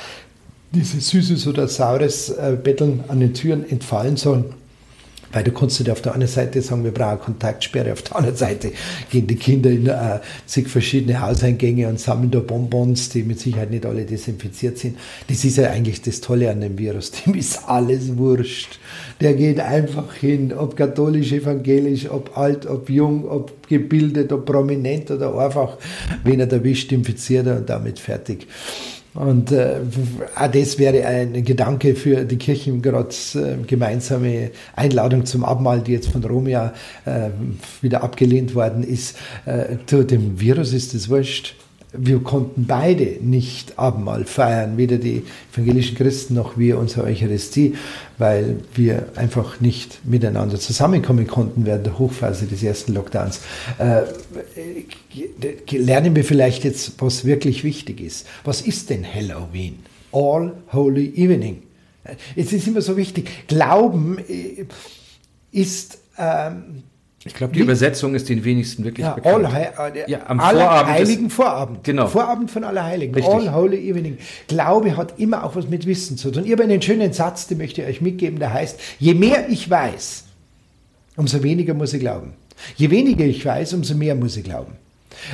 [0.71, 4.45] diese Süßes oder Saures äh, Betteln an den Türen entfallen sollen.
[5.31, 8.35] Weil du kannst nicht auf der einen Seite sagen, wir brauchen Kontaktsperre, auf der anderen
[8.35, 8.71] Seite
[9.11, 13.69] gehen die Kinder in äh, zig verschiedene Hauseingänge und sammeln da Bonbons, die mit Sicherheit
[13.69, 14.97] nicht alle desinfiziert sind.
[15.27, 17.11] Das ist ja eigentlich das Tolle an dem Virus.
[17.25, 18.79] Dem ist alles wurscht.
[19.21, 25.11] Der geht einfach hin, ob katholisch, evangelisch, ob alt, ob jung, ob gebildet, ob prominent
[25.11, 25.77] oder einfach,
[26.23, 28.47] wenn er erwischt, infiziert er und damit fertig.
[29.13, 29.77] Und äh,
[30.35, 35.93] auch das wäre ein Gedanke für die Kirchen, gerade äh, gemeinsame Einladung zum Abendmahl, die
[35.93, 36.73] jetzt von Rom ja
[37.05, 37.29] äh,
[37.81, 39.17] wieder abgelehnt worden ist.
[39.45, 41.55] Äh, zu dem Virus ist es wurscht
[41.91, 47.75] wir konnten beide nicht Abendmahl feiern, weder die evangelischen Christen noch wir unsere Eucharistie,
[48.19, 53.41] weil wir einfach nicht miteinander zusammenkommen konnten während der Hochphase des ersten Lockdowns.
[53.79, 54.03] Äh,
[55.71, 58.27] lernen wir vielleicht jetzt, was wirklich wichtig ist.
[58.43, 59.79] Was ist denn Halloween?
[60.11, 61.63] All Holy Evening.
[62.35, 63.47] Es ist immer so wichtig.
[63.47, 64.65] Glauben äh,
[65.51, 66.83] ist ähm,
[67.25, 67.63] ich glaube, die Wie?
[67.63, 69.45] Übersetzung ist den wenigsten wirklich ja, bekannt.
[69.45, 71.83] All, äh, ja, am Vorabend Heiligen Vorabend.
[71.83, 72.07] Genau.
[72.07, 73.13] Vorabend von Allerheiligen.
[73.13, 73.33] Richtig.
[73.33, 74.17] All Holy Evening.
[74.47, 76.45] Glaube hat immer auch was mit Wissen zu tun.
[76.45, 79.69] Ich habe einen schönen Satz, den möchte ich euch mitgeben, der heißt, je mehr ich
[79.69, 80.23] weiß,
[81.17, 82.33] umso weniger muss ich glauben.
[82.77, 84.73] Je weniger ich weiß, umso mehr muss ich glauben.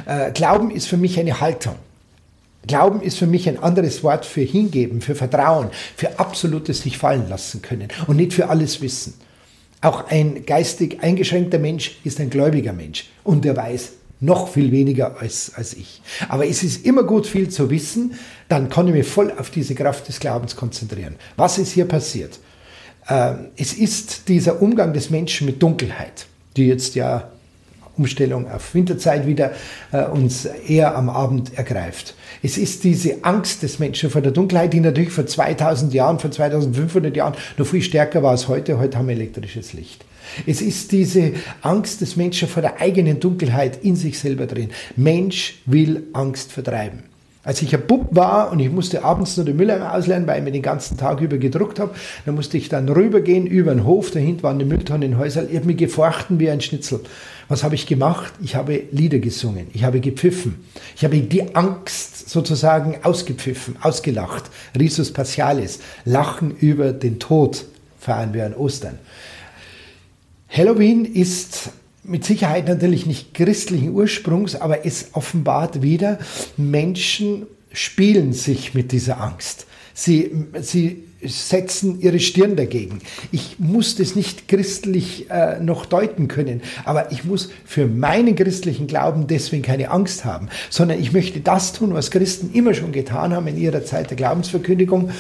[0.07, 1.75] Äh, glauben ist für mich eine Haltung.
[2.65, 7.29] Glauben ist für mich ein anderes Wort für hingeben, für Vertrauen, für absolutes sich fallen
[7.29, 9.13] lassen können und nicht für alles Wissen.
[9.85, 15.21] Auch ein geistig eingeschränkter Mensch ist ein gläubiger Mensch und er weiß noch viel weniger
[15.21, 16.01] als, als ich.
[16.27, 18.15] Aber es ist immer gut, viel zu wissen,
[18.49, 21.17] dann kann ich mich voll auf diese Kraft des Glaubens konzentrieren.
[21.35, 22.39] Was ist hier passiert?
[23.07, 26.25] Ähm, es ist dieser Umgang des Menschen mit Dunkelheit,
[26.57, 27.29] die jetzt ja
[27.97, 29.51] Umstellung auf Winterzeit wieder
[29.91, 32.15] äh, uns eher am Abend ergreift.
[32.43, 36.31] Es ist diese Angst des Menschen vor der Dunkelheit, die natürlich vor 2000 Jahren, vor
[36.31, 38.77] 2500 Jahren noch viel stärker war als heute.
[38.77, 40.05] Heute haben wir elektrisches Licht.
[40.45, 44.69] Es ist diese Angst des Menschen vor der eigenen Dunkelheit in sich selber drin.
[44.95, 47.03] Mensch will Angst vertreiben.
[47.45, 50.43] Als ich ein Bub war und ich musste abends nur den Mülleimer auslernen, weil ich
[50.43, 51.93] mir den ganzen Tag über gedruckt habe,
[52.25, 55.47] dann musste ich dann rübergehen über den Hof, dahinter waren die Mülltonnen Häuser.
[55.47, 57.01] Ich habe mich gefochten wie ein Schnitzel.
[57.47, 58.33] Was habe ich gemacht?
[58.41, 64.45] Ich habe Lieder gesungen, ich habe gepfiffen, ich habe die Angst sozusagen ausgepfiffen, ausgelacht.
[64.77, 67.65] Risus Passialis, Lachen über den Tod
[67.99, 68.97] feiern wir an Ostern.
[70.49, 71.69] Halloween ist
[72.03, 76.19] mit Sicherheit natürlich nicht christlichen Ursprungs, aber es offenbart wieder,
[76.57, 79.65] Menschen spielen sich mit dieser Angst.
[79.93, 82.99] Sie, sie setzen ihre Stirn dagegen.
[83.31, 88.87] Ich muss das nicht christlich äh, noch deuten können, aber ich muss für meinen christlichen
[88.87, 93.33] Glauben deswegen keine Angst haben, sondern ich möchte das tun, was Christen immer schon getan
[93.33, 95.11] haben in ihrer Zeit der Glaubensverkündigung,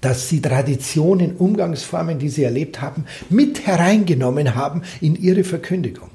[0.00, 6.10] dass sie Traditionen, Umgangsformen, die sie erlebt haben, mit hereingenommen haben in ihre Verkündigung.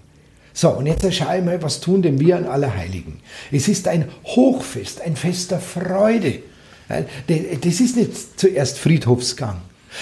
[0.54, 3.20] So, und jetzt schau ich mal, was tun denn wir an Allerheiligen?
[3.52, 6.40] Es ist ein Hochfest, ein Fest der Freude.
[6.90, 9.58] Das ist nicht zuerst Friedhofsgang,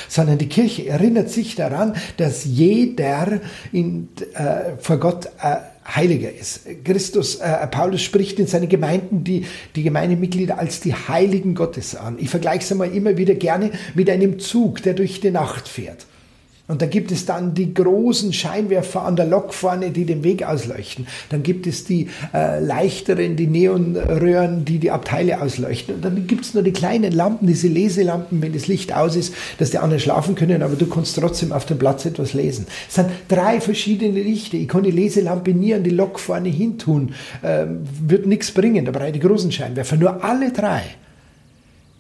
[0.08, 5.58] sondern die Kirche erinnert sich daran, dass jeder in, äh, vor Gott äh,
[5.96, 6.62] Heiliger ist.
[6.84, 9.46] Christus, äh, Paulus spricht in seinen Gemeinden die,
[9.76, 12.18] die Gemeindemitglieder als die Heiligen Gottes an.
[12.20, 16.06] Ich vergleiche es einmal immer wieder gerne mit einem Zug, der durch die Nacht fährt.
[16.68, 20.44] Und da gibt es dann die großen Scheinwerfer an der Lok vorne, die den Weg
[20.44, 21.08] ausleuchten.
[21.30, 25.96] Dann gibt es die äh, leichteren, die Neonröhren, die die Abteile ausleuchten.
[25.96, 29.34] Und dann gibt es nur die kleinen Lampen, diese Leselampen, wenn das Licht aus ist,
[29.60, 32.68] dass die anderen schlafen können, aber du kannst trotzdem auf dem Platz etwas lesen.
[32.90, 34.58] Es sind drei verschiedene Lichter.
[34.58, 37.14] Ich kann die Leselampe nie an die Lok vorne hin tun.
[37.44, 39.96] Ähm, wird nichts bringen, da brauche ich die großen Scheinwerfer.
[39.96, 40.84] Nur alle drei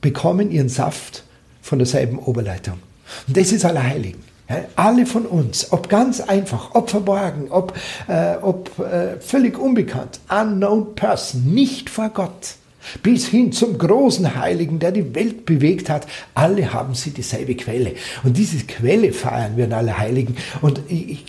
[0.01, 1.23] bekommen ihren Saft
[1.61, 2.79] von derselben Oberleitung.
[3.27, 4.36] Und das ist Allerheiligen.
[4.75, 7.73] Alle von uns, ob ganz einfach, ob verborgen, ob,
[8.07, 12.55] äh, ob äh, völlig unbekannt, unknown person, nicht vor Gott,
[13.03, 16.07] bis hin zum großen Heiligen, der die Welt bewegt hat.
[16.33, 17.93] Alle haben sie dieselbe Quelle.
[18.23, 20.35] Und diese Quelle feiern wir in Allerheiligen.
[20.61, 21.23] Und ich,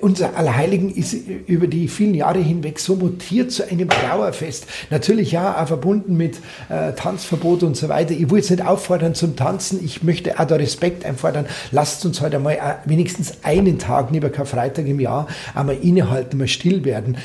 [0.00, 1.14] unser Allerheiligen ist
[1.46, 4.66] über die vielen Jahre hinweg so mutiert zu einem Trauerfest.
[4.90, 8.12] Natürlich ja, auch verbunden mit äh, Tanzverbot und so weiter.
[8.12, 9.84] Ich will jetzt nicht auffordern zum Tanzen.
[9.84, 11.46] Ich möchte auch da Respekt einfordern.
[11.70, 16.48] Lasst uns heute mal äh, wenigstens einen Tag, lieber Karfreitag im Jahr, einmal innehalten, mal
[16.48, 17.16] still werden.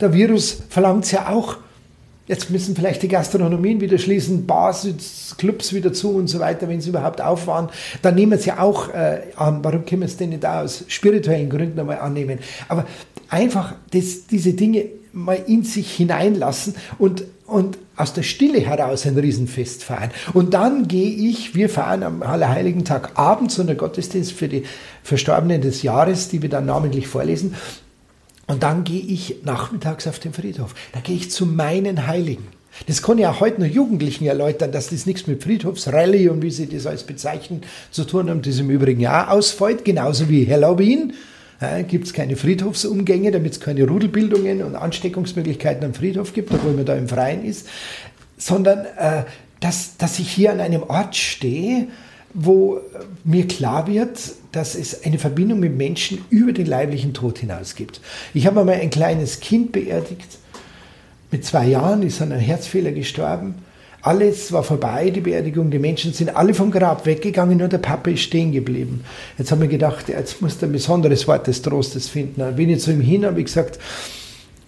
[0.00, 1.56] Der Virus verlangt es ja auch
[2.26, 6.80] Jetzt müssen vielleicht die Gastronomien wieder schließen, Bars, Clubs wieder zu und so weiter, wenn
[6.80, 7.68] sie überhaupt auffahren.
[8.02, 9.62] Dann nehmen sie auch äh, an.
[9.62, 12.40] Warum können wir es denn nicht aus spirituellen Gründen einmal annehmen?
[12.68, 12.84] Aber
[13.28, 19.16] einfach das, diese Dinge mal in sich hineinlassen und, und aus der Stille heraus ein
[19.16, 20.10] Riesenfest feiern.
[20.34, 24.64] Und dann gehe ich, wir feiern am Allerheiligen Tag abends einen Gottesdienst für die
[25.02, 27.54] Verstorbenen des Jahres, die wir dann namentlich vorlesen.
[28.46, 30.74] Und dann gehe ich nachmittags auf den Friedhof.
[30.92, 32.46] Da gehe ich zu meinen Heiligen.
[32.86, 36.66] Das kann ja heute noch Jugendlichen erläutern, dass das nichts mit Friedhofsrallye und wie sie
[36.66, 41.14] das alles bezeichnen zu tun haben, das im Übrigen ja ausfällt, genauso wie Halloween.
[41.60, 46.74] Ja, gibt es keine Friedhofsumgänge, damit es keine Rudelbildungen und Ansteckungsmöglichkeiten am Friedhof gibt, obwohl
[46.74, 47.66] man da im Freien ist,
[48.36, 49.24] sondern äh,
[49.60, 51.88] dass, dass ich hier an einem Ort stehe,
[52.34, 52.80] wo
[53.24, 54.18] mir klar wird,
[54.52, 58.00] dass es eine Verbindung mit Menschen über den leiblichen Tod hinaus gibt.
[58.34, 60.38] Ich habe einmal ein kleines Kind beerdigt,
[61.30, 63.56] mit zwei Jahren ist an einem Herzfehler gestorben.
[64.00, 65.70] Alles war vorbei, die Beerdigung.
[65.70, 69.04] Die Menschen sind alle vom Grab weggegangen, nur der Papa ist stehen geblieben.
[69.36, 72.40] Jetzt haben wir gedacht, jetzt muss er ein besonderes Wort des Trostes finden.
[72.40, 73.80] Dann bin ich zu ihm hin habe gesagt,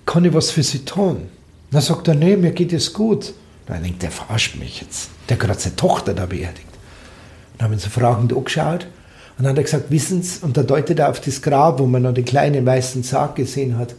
[0.05, 1.29] kann ich was für Sie tun?
[1.71, 3.33] Dann sagt er, nee, mir geht es gut.
[3.67, 5.11] Dann denkt der verarscht mich jetzt.
[5.29, 6.68] Der hat gerade seine Tochter da beerdigt.
[7.59, 8.87] Dann haben wir so fragend angeschaut.
[9.37, 11.87] Und dann hat er gesagt, wissen Sie, und da deutet er auf das Grab, wo
[11.87, 13.95] man noch den kleinen weißen Sarg gesehen hat,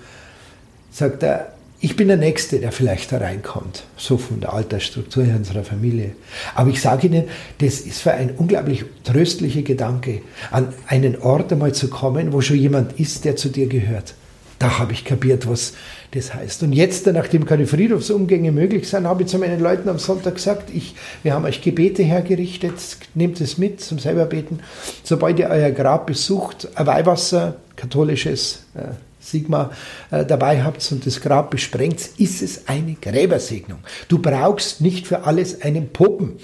[0.91, 5.37] sagt er, ich bin der Nächste, der vielleicht da reinkommt, so von der Altersstruktur her
[5.37, 6.11] unserer Familie.
[6.53, 11.73] Aber ich sage Ihnen, das ist für ein unglaublich tröstlicher Gedanke, an einen Ort einmal
[11.73, 14.13] zu kommen, wo schon jemand ist, der zu dir gehört.
[14.59, 15.73] Da habe ich kapiert, was
[16.11, 16.63] das heißt.
[16.63, 20.69] Und jetzt, nachdem keine Friedhofsumgänge möglich sind, habe ich zu meinen Leuten am Sonntag gesagt,
[20.73, 22.75] ich, wir haben euch Gebete hergerichtet,
[23.15, 24.59] nehmt es mit zum selber beten.
[25.03, 29.71] Sobald ihr euer Grab besucht, ein Weihwasser, katholisches, äh, Sigma
[30.11, 33.79] äh, dabei habt und das Grab besprengt, ist es eine Gräbersegnung.
[34.07, 36.37] Du brauchst nicht für alles einen Popen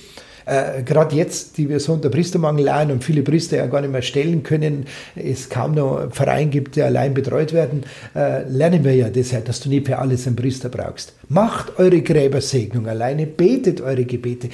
[0.46, 3.92] äh, gerade jetzt, die wir so unter Priestermangel leiden und viele Priester ja gar nicht
[3.92, 7.84] mehr stellen können, es kaum noch Verein gibt, die allein betreut werden,
[8.16, 11.14] äh, lernen wir ja deshalb, dass du nicht für alles einen Priester brauchst.
[11.30, 14.50] Macht eure Gräbersegnung alleine, betet eure Gebete,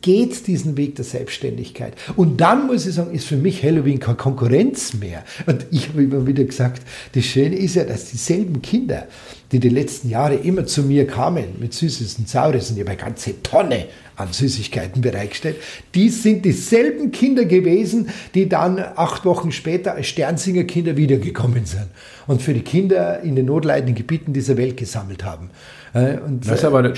[0.00, 1.94] geht diesen Weg der Selbstständigkeit.
[2.16, 5.24] Und dann muss ich sagen, ist für mich Halloween keine Konkurrenz mehr.
[5.46, 6.82] Und ich habe immer wieder gesagt,
[7.14, 9.06] das Schöne ist ja, dass dieselben Kinder,
[9.52, 12.90] die die letzten Jahre immer zu mir kamen mit Süßes und Saures und ich habe
[12.90, 15.56] eine ganze Tonne an Süßigkeiten bereitgestellt.
[15.94, 21.88] Die sind dieselben Kinder gewesen, die dann acht Wochen später als Sternsinger-Kinder wiedergekommen sind
[22.26, 25.50] und für die Kinder in den notleidenden Gebieten dieser Welt gesammelt haben.
[25.92, 26.94] Äh, und das, aber,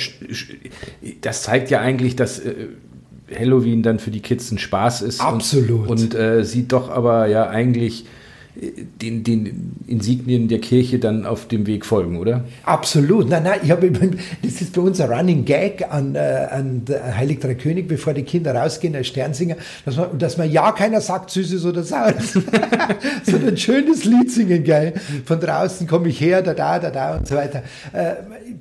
[1.21, 2.55] das zeigt ja eigentlich, dass äh,
[3.37, 5.21] Halloween dann für die Kids ein Spaß ist.
[5.21, 5.89] Absolut.
[5.89, 8.07] Und, und äh, sieht doch aber ja eigentlich
[9.01, 12.45] den, den Insignien der Kirche dann auf dem Weg folgen, oder?
[12.65, 13.29] Absolut.
[13.29, 13.91] Nein, nein, ich habe,
[14.43, 16.83] das ist bei uns ein Running Gag an, äh, an
[17.17, 21.01] Heilig Drei König, bevor die Kinder rausgehen als Sternsinger, dass man, dass man ja keiner
[21.01, 22.33] sagt Süßes oder Saures,
[23.23, 24.95] sondern ein schönes Lied singen, geil.
[25.25, 27.63] Von draußen komme ich her, da, da, da, da und so weiter.
[27.93, 28.15] Äh,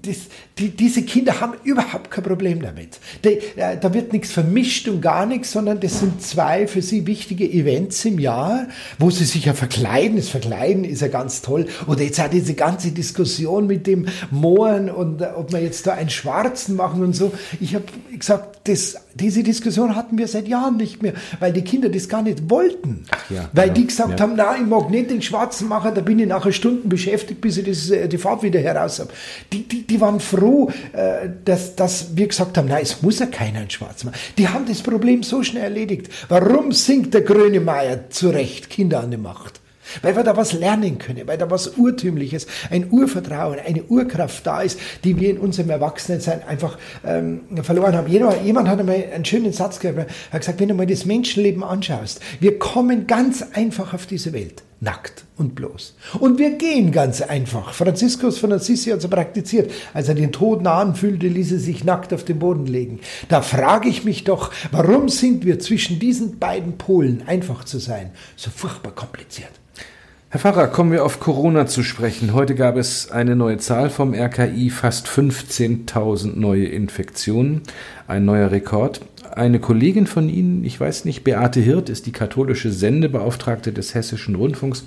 [0.04, 0.18] das,
[0.60, 3.00] die, diese Kinder haben überhaupt kein Problem damit.
[3.24, 7.08] Die, äh, da wird nichts vermischt und gar nichts, sondern das sind zwei für sie
[7.08, 8.68] wichtige Events im Jahr,
[9.00, 9.87] wo sie sich ja verkleiden.
[10.18, 11.68] Das Verkleiden ist ja ganz toll.
[11.88, 15.94] Oder jetzt auch diese ganze Diskussion mit dem Mohren und äh, ob wir jetzt da
[15.94, 17.32] einen Schwarzen machen und so.
[17.60, 17.86] Ich habe
[18.18, 22.22] gesagt, das, diese Diskussion hatten wir seit Jahren nicht mehr, weil die Kinder das gar
[22.22, 23.06] nicht wollten.
[23.30, 23.76] Ja, weil genau.
[23.76, 24.26] die gesagt ja.
[24.26, 27.58] haben, na, ich mag nicht den Schwarzen machen, da bin ich nachher Stunden beschäftigt, bis
[27.58, 29.10] ich das, äh, die Farbe wieder heraus habe.
[29.54, 33.26] Die, die, die waren froh, äh, dass, dass wir gesagt haben, nein, es muss ja
[33.26, 34.20] keiner einen Schwarzen machen.
[34.38, 36.10] Die haben das Problem so schnell erledigt.
[36.30, 39.62] Warum singt der Grönemeyer zu Recht Kinder an die Macht?
[40.02, 44.62] Weil wir da was lernen können, weil da was Urtümliches, ein Urvertrauen, eine Urkraft da
[44.62, 48.08] ist, die wir in unserem Erwachsenensein einfach ähm, verloren haben.
[48.08, 51.64] Jemand, jemand hat einmal einen schönen Satz gehört, hat gesagt, wenn du mal das Menschenleben
[51.64, 55.96] anschaust, wir kommen ganz einfach auf diese Welt, nackt und bloß.
[56.20, 57.74] Und wir gehen ganz einfach.
[57.74, 59.72] Franziskus von Assisi hat es praktiziert.
[59.94, 63.00] Als er den Tod nahen fühlte, ließ er sich nackt auf den Boden legen.
[63.30, 68.12] Da frage ich mich doch, warum sind wir zwischen diesen beiden Polen einfach zu sein
[68.36, 69.52] so furchtbar kompliziert?
[70.30, 72.34] Herr Pfarrer, kommen wir auf Corona zu sprechen.
[72.34, 77.62] Heute gab es eine neue Zahl vom RKI, fast 15.000 neue Infektionen,
[78.10, 79.00] ein neuer Rekord.
[79.34, 84.36] Eine Kollegin von Ihnen, ich weiß nicht, Beate Hirt, ist die katholische Sendebeauftragte des Hessischen
[84.36, 84.84] Rundfunks,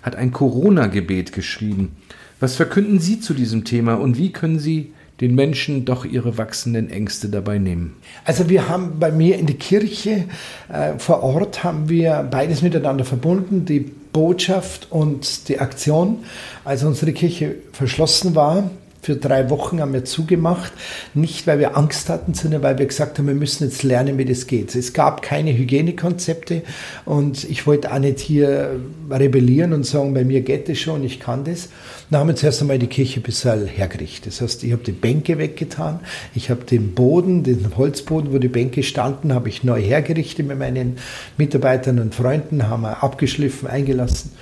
[0.00, 1.94] hat ein Corona-Gebet geschrieben.
[2.40, 6.90] Was verkünden Sie zu diesem Thema und wie können Sie den Menschen doch ihre wachsenden
[6.90, 7.96] Ängste dabei nehmen?
[8.24, 10.24] Also wir haben bei mir in der Kirche
[10.72, 13.80] äh, vor Ort haben wir beides miteinander verbunden, die
[14.12, 16.24] Botschaft und die Aktion.
[16.64, 20.72] Als unsere Kirche verschlossen war, für drei Wochen haben wir zugemacht.
[21.14, 24.24] Nicht, weil wir Angst hatten, sondern weil wir gesagt haben, wir müssen jetzt lernen, wie
[24.24, 24.74] das geht.
[24.74, 26.62] Es gab keine Hygienekonzepte
[27.04, 31.20] und ich wollte auch nicht hier rebellieren und sagen, bei mir geht das schon, ich
[31.20, 31.68] kann das.
[32.10, 34.28] Dann haben wir zuerst einmal die Kirche ein bisschen hergerichtet.
[34.28, 36.00] Das heißt, ich habe die Bänke weggetan,
[36.34, 40.58] ich habe den Boden, den Holzboden, wo die Bänke standen, habe ich neu hergerichtet mit
[40.58, 40.96] meinen
[41.36, 44.32] Mitarbeitern und Freunden, haben wir abgeschliffen, eingelassen.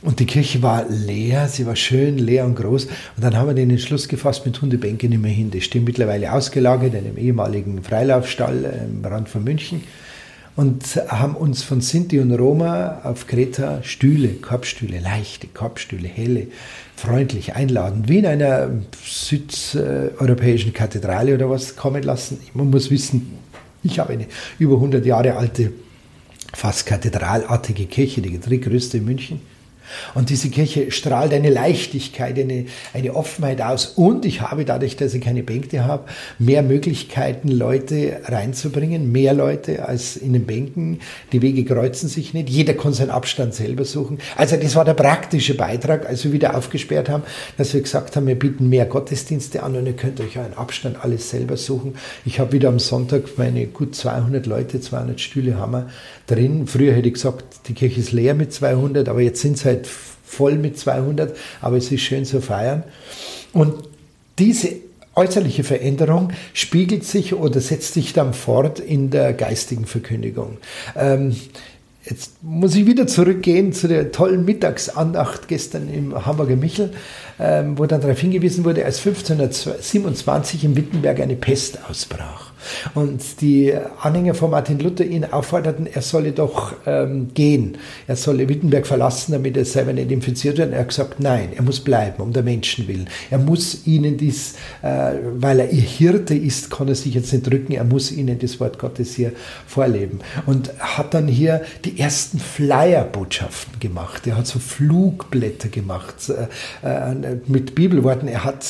[0.00, 2.86] Und die Kirche war leer, sie war schön leer und groß.
[2.86, 5.50] Und dann haben wir den Entschluss gefasst, mit Hundebänke nicht mehr hin.
[5.50, 9.82] Die stehen mittlerweile ausgelagert in einem ehemaligen Freilaufstall im Rand von München.
[10.54, 16.48] Und haben uns von Sinti und Roma auf Kreta Stühle, Korbstühle, leichte Korbstühle, helle,
[16.94, 18.68] freundlich einladen, wie in einer
[19.02, 22.38] südeuropäischen Kathedrale oder was kommen lassen.
[22.52, 23.38] Man muss wissen,
[23.82, 24.26] ich habe eine
[24.58, 25.72] über 100 Jahre alte,
[26.52, 29.40] fast kathedralartige Kirche, die drittgrößte in München
[30.14, 33.86] und diese Kirche strahlt eine Leichtigkeit, eine, eine Offenheit aus.
[33.86, 36.04] Und ich habe dadurch, dass ich keine Bänke habe,
[36.38, 41.00] mehr Möglichkeiten, Leute reinzubringen, mehr Leute als in den Bänken.
[41.32, 42.48] Die Wege kreuzen sich nicht.
[42.48, 44.18] Jeder kann seinen Abstand selber suchen.
[44.36, 47.22] Also das war der praktische Beitrag, als wir wieder aufgesperrt haben,
[47.56, 51.02] dass wir gesagt haben, wir bieten mehr Gottesdienste an und ihr könnt euch einen Abstand
[51.02, 51.94] alles selber suchen.
[52.24, 55.88] Ich habe wieder am Sonntag meine gut 200 Leute, 200 Stühle haben wir
[56.26, 56.66] drin.
[56.66, 59.81] Früher hätte ich gesagt, die Kirche ist leer mit 200, aber jetzt sind es halt
[59.86, 62.84] voll mit 200, aber es ist schön zu feiern.
[63.52, 63.74] Und
[64.38, 64.70] diese
[65.14, 70.58] äußerliche Veränderung spiegelt sich oder setzt sich dann fort in der geistigen Verkündigung.
[70.96, 71.36] Ähm,
[72.04, 76.90] Jetzt muss ich wieder zurückgehen zu der tollen Mittagsandacht gestern im Hamburger Michel,
[77.38, 82.51] ähm, wo dann darauf hingewiesen wurde, als 1527 in Wittenberg eine Pest ausbrach
[82.94, 88.48] und die Anhänger von Martin Luther ihn aufforderten, er solle doch ähm, gehen, er solle
[88.48, 90.68] Wittenberg verlassen, damit er selber nicht infiziert wird.
[90.68, 93.08] Und er hat gesagt, nein, er muss bleiben, um der Menschen willen.
[93.30, 97.50] Er muss ihnen dies, äh, weil er ihr Hirte ist, kann er sich jetzt nicht
[97.50, 99.32] drücken, er muss ihnen das Wort Gottes hier
[99.66, 100.20] vorleben.
[100.46, 104.26] Und hat dann hier die ersten Flyer-Botschaften gemacht.
[104.26, 106.30] Er hat so Flugblätter gemacht
[106.82, 108.28] äh, äh, mit Bibelworten.
[108.28, 108.64] Er hat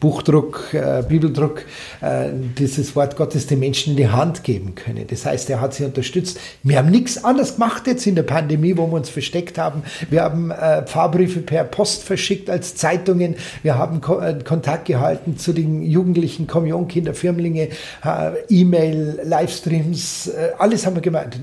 [0.00, 1.64] Buchdruck, äh, Bibeldruck,
[2.00, 2.28] äh,
[2.58, 5.06] dieses Wort Gottes den Menschen in die Hand geben können.
[5.08, 6.38] Das heißt, er hat sie unterstützt.
[6.62, 9.82] Wir haben nichts anderes gemacht jetzt in der Pandemie, wo wir uns versteckt haben.
[10.08, 13.34] Wir haben äh, Pfarrbriefe per Post verschickt als Zeitungen.
[13.62, 17.68] Wir haben Ko äh, Kontakt gehalten zu den Jugendlichen, Kommunionkinder, Firmlinge,
[18.04, 21.38] äh, E-Mail, Livestreams, äh, alles haben wir gemacht.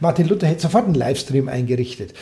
[0.00, 2.14] Martin Luther hätte sofort einen Livestream eingerichtet.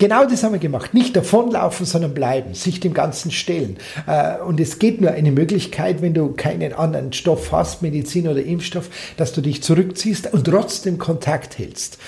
[0.00, 0.94] Genau das haben wir gemacht.
[0.94, 3.76] Nicht davonlaufen, sondern bleiben, sich dem Ganzen stellen.
[4.06, 8.42] Äh, und es geht nur eine Möglichkeit, wenn du keinen anderen Stoff hast, Medizin oder
[8.42, 8.88] Impfstoff,
[9.18, 11.98] dass du dich zurückziehst und trotzdem Kontakt hältst.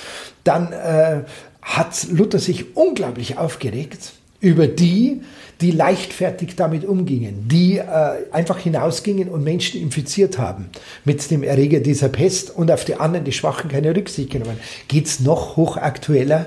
[0.43, 1.25] Dann äh,
[1.61, 5.21] hat Luther sich unglaublich aufgeregt über die,
[5.61, 7.85] die leichtfertig damit umgingen, die äh,
[8.33, 10.71] einfach hinausgingen und Menschen infiziert haben
[11.05, 14.59] mit dem Erreger dieser Pest und auf die anderen, die Schwachen, keine Rücksicht genommen.
[14.89, 16.47] Geht's noch hochaktueller?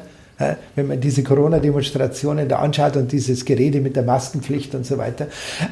[0.75, 5.27] Wenn man diese Corona-Demonstrationen da anschaut und dieses Gerede mit der Maskenpflicht und so weiter,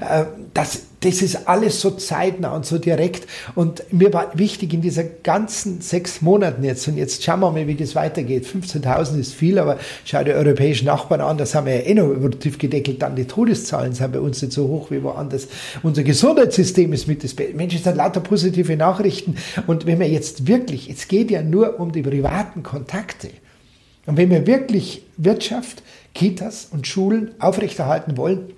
[0.10, 3.28] äh, das, das ist alles so zeitnah und so direkt.
[3.56, 7.68] Und mir war wichtig in dieser ganzen sechs Monaten jetzt, und jetzt schauen wir mal,
[7.68, 8.46] wie das weitergeht.
[8.46, 12.08] 15.000 ist viel, aber schau die europäischen Nachbarn an, das haben wir ja eh noch
[12.08, 13.02] übertief gedeckelt.
[13.02, 15.50] Dann die Todeszahlen sind bei uns nicht so hoch wie woanders.
[15.82, 17.54] Unser Gesundheitssystem ist mit das Beste.
[17.54, 19.36] Mensch, es sind lauter positive Nachrichten.
[19.68, 23.30] Und wenn wir jetzt wirklich, es geht ja nur um die privaten Kontakte.
[24.06, 25.82] Und wenn wir wirklich Wirtschaft,
[26.14, 28.54] Kitas und Schulen aufrechterhalten wollen,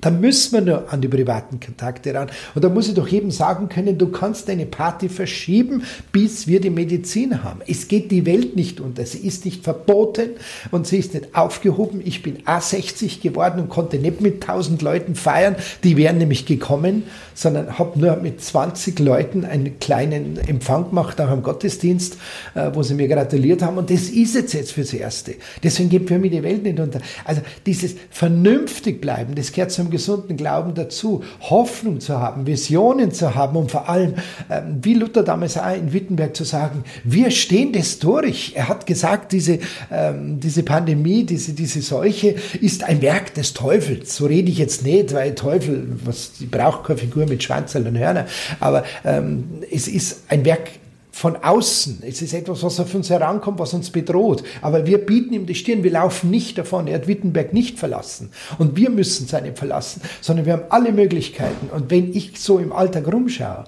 [0.00, 2.28] dann müssen wir nur an die privaten Kontakte ran.
[2.54, 5.82] Und da muss ich doch jedem sagen können, du kannst deine Party verschieben,
[6.12, 7.60] bis wir die Medizin haben.
[7.66, 9.06] Es geht die Welt nicht unter.
[9.06, 10.30] Sie ist nicht verboten
[10.70, 12.02] und sie ist nicht aufgehoben.
[12.04, 15.56] Ich bin A60 geworden und konnte nicht mit 1000 Leuten feiern.
[15.82, 21.30] Die wären nämlich gekommen, sondern habe nur mit 20 Leuten einen kleinen Empfang gemacht nach
[21.30, 22.16] einem Gottesdienst,
[22.54, 23.78] äh, wo sie mir gratuliert haben.
[23.78, 25.34] Und das ist jetzt jetzt fürs Erste.
[25.62, 27.00] Deswegen geht für mich die Welt nicht unter.
[27.24, 33.34] Also dieses vernünftig bleiben, das gehört zum gesunden Glauben dazu, Hoffnung zu haben, Visionen zu
[33.34, 34.14] haben und vor allem,
[34.50, 38.52] ähm, wie Luther damals auch in Wittenberg zu sagen, wir stehen das durch.
[38.54, 39.58] Er hat gesagt, diese,
[39.90, 44.16] ähm, diese Pandemie, diese, diese Seuche ist ein Werk des Teufels.
[44.16, 47.96] So rede ich jetzt nicht, weil Teufel, was, die braucht keine Figur mit Schwanzerl und
[47.96, 48.26] Hörner,
[48.60, 50.68] aber ähm, es ist ein Werk
[51.16, 52.02] von außen.
[52.06, 54.44] Es ist etwas, was auf uns herankommt, was uns bedroht.
[54.60, 56.86] Aber wir bieten ihm die Stirn, wir laufen nicht davon.
[56.86, 58.28] Er hat Wittenberg nicht verlassen.
[58.58, 61.70] Und wir müssen seine verlassen, sondern wir haben alle Möglichkeiten.
[61.74, 63.64] Und wenn ich so im Alltag rumschaue,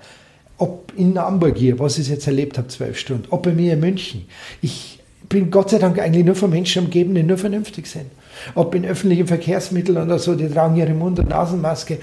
[0.58, 3.80] ob in Hamburg hier, was ich jetzt erlebt habe, zwölf Stunden, ob bei mir in
[3.80, 4.26] München,
[4.60, 8.10] ich bin Gott sei Dank eigentlich nur von Menschen umgeben, die nur vernünftig sind.
[8.56, 11.96] Ob in öffentlichen Verkehrsmitteln oder so, die tragen ihre Mund- und Nasenmaske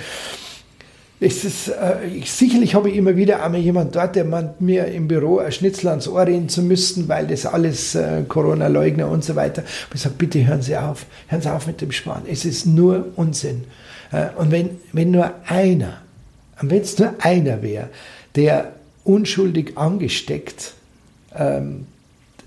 [1.20, 4.86] es ist, äh, ich, sicherlich habe ich immer wieder einmal jemand dort, der meint, mir
[4.86, 9.24] im Büro ein Schnitzel ans Ohr reden zu müssen, weil das alles äh, Corona-Leugner und
[9.24, 9.62] so weiter.
[9.62, 12.24] Und ich sage, bitte hören Sie auf, hören Sie auf mit dem Sparen.
[12.30, 13.64] Es ist nur Unsinn.
[14.12, 16.02] Äh, und wenn, wenn nur einer,
[16.62, 17.90] wenn es nur einer wäre,
[18.36, 18.74] der
[19.06, 20.74] unschuldig angesteckt
[21.34, 21.86] ähm,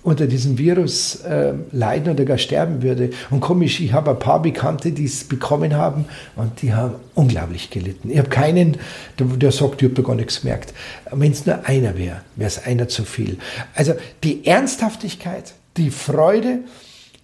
[0.08, 3.10] unter diesem Virus äh, leiden oder gar sterben würde.
[3.30, 6.06] Und komisch, ich habe ein paar Bekannte, die es bekommen haben
[6.36, 8.10] und die haben unglaublich gelitten.
[8.10, 8.76] Ich habe keinen,
[9.18, 10.74] der, der sagt, ich habe gar nichts gemerkt.
[11.10, 13.38] Wenn es nur einer wäre, wäre es einer zu viel.
[13.74, 13.94] Also
[14.24, 16.60] die Ernsthaftigkeit, die Freude,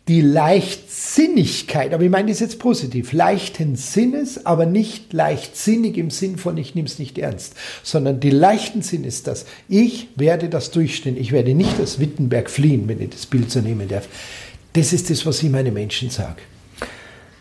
[0.07, 6.37] die Leichtsinnigkeit, aber ich meine das jetzt positiv, leichten Sinnes, aber nicht leichtsinnig im Sinn
[6.37, 10.71] von ich nehme es nicht ernst, sondern die leichten Sinn ist das, ich werde das
[10.71, 14.07] durchstehen, ich werde nicht aus Wittenberg fliehen, wenn ich das Bild so nehmen darf.
[14.75, 16.43] Das ist das, was ich meine Menschen sage.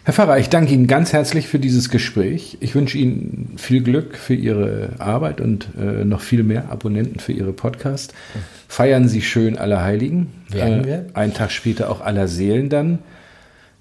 [0.05, 2.57] Herr Pfarrer, ich danke Ihnen ganz herzlich für dieses Gespräch.
[2.59, 7.31] Ich wünsche Ihnen viel Glück für Ihre Arbeit und äh, noch viel mehr Abonnenten für
[7.31, 8.13] Ihre Podcast.
[8.67, 10.27] Feiern Sie schön Allerheiligen.
[10.49, 10.95] Werden wir.
[10.95, 12.99] Äh, einen Tag später auch aller Seelen dann.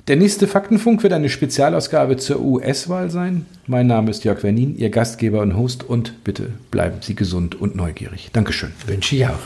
[0.07, 3.47] Der nächste Faktenfunk wird eine Spezialausgabe zur US-Wahl sein.
[3.67, 7.75] Mein Name ist Jörg Wernin, Ihr Gastgeber und Host und bitte bleiben Sie gesund und
[7.75, 8.31] neugierig.
[8.33, 8.71] Dankeschön.
[8.87, 9.39] Wünsche ich auch.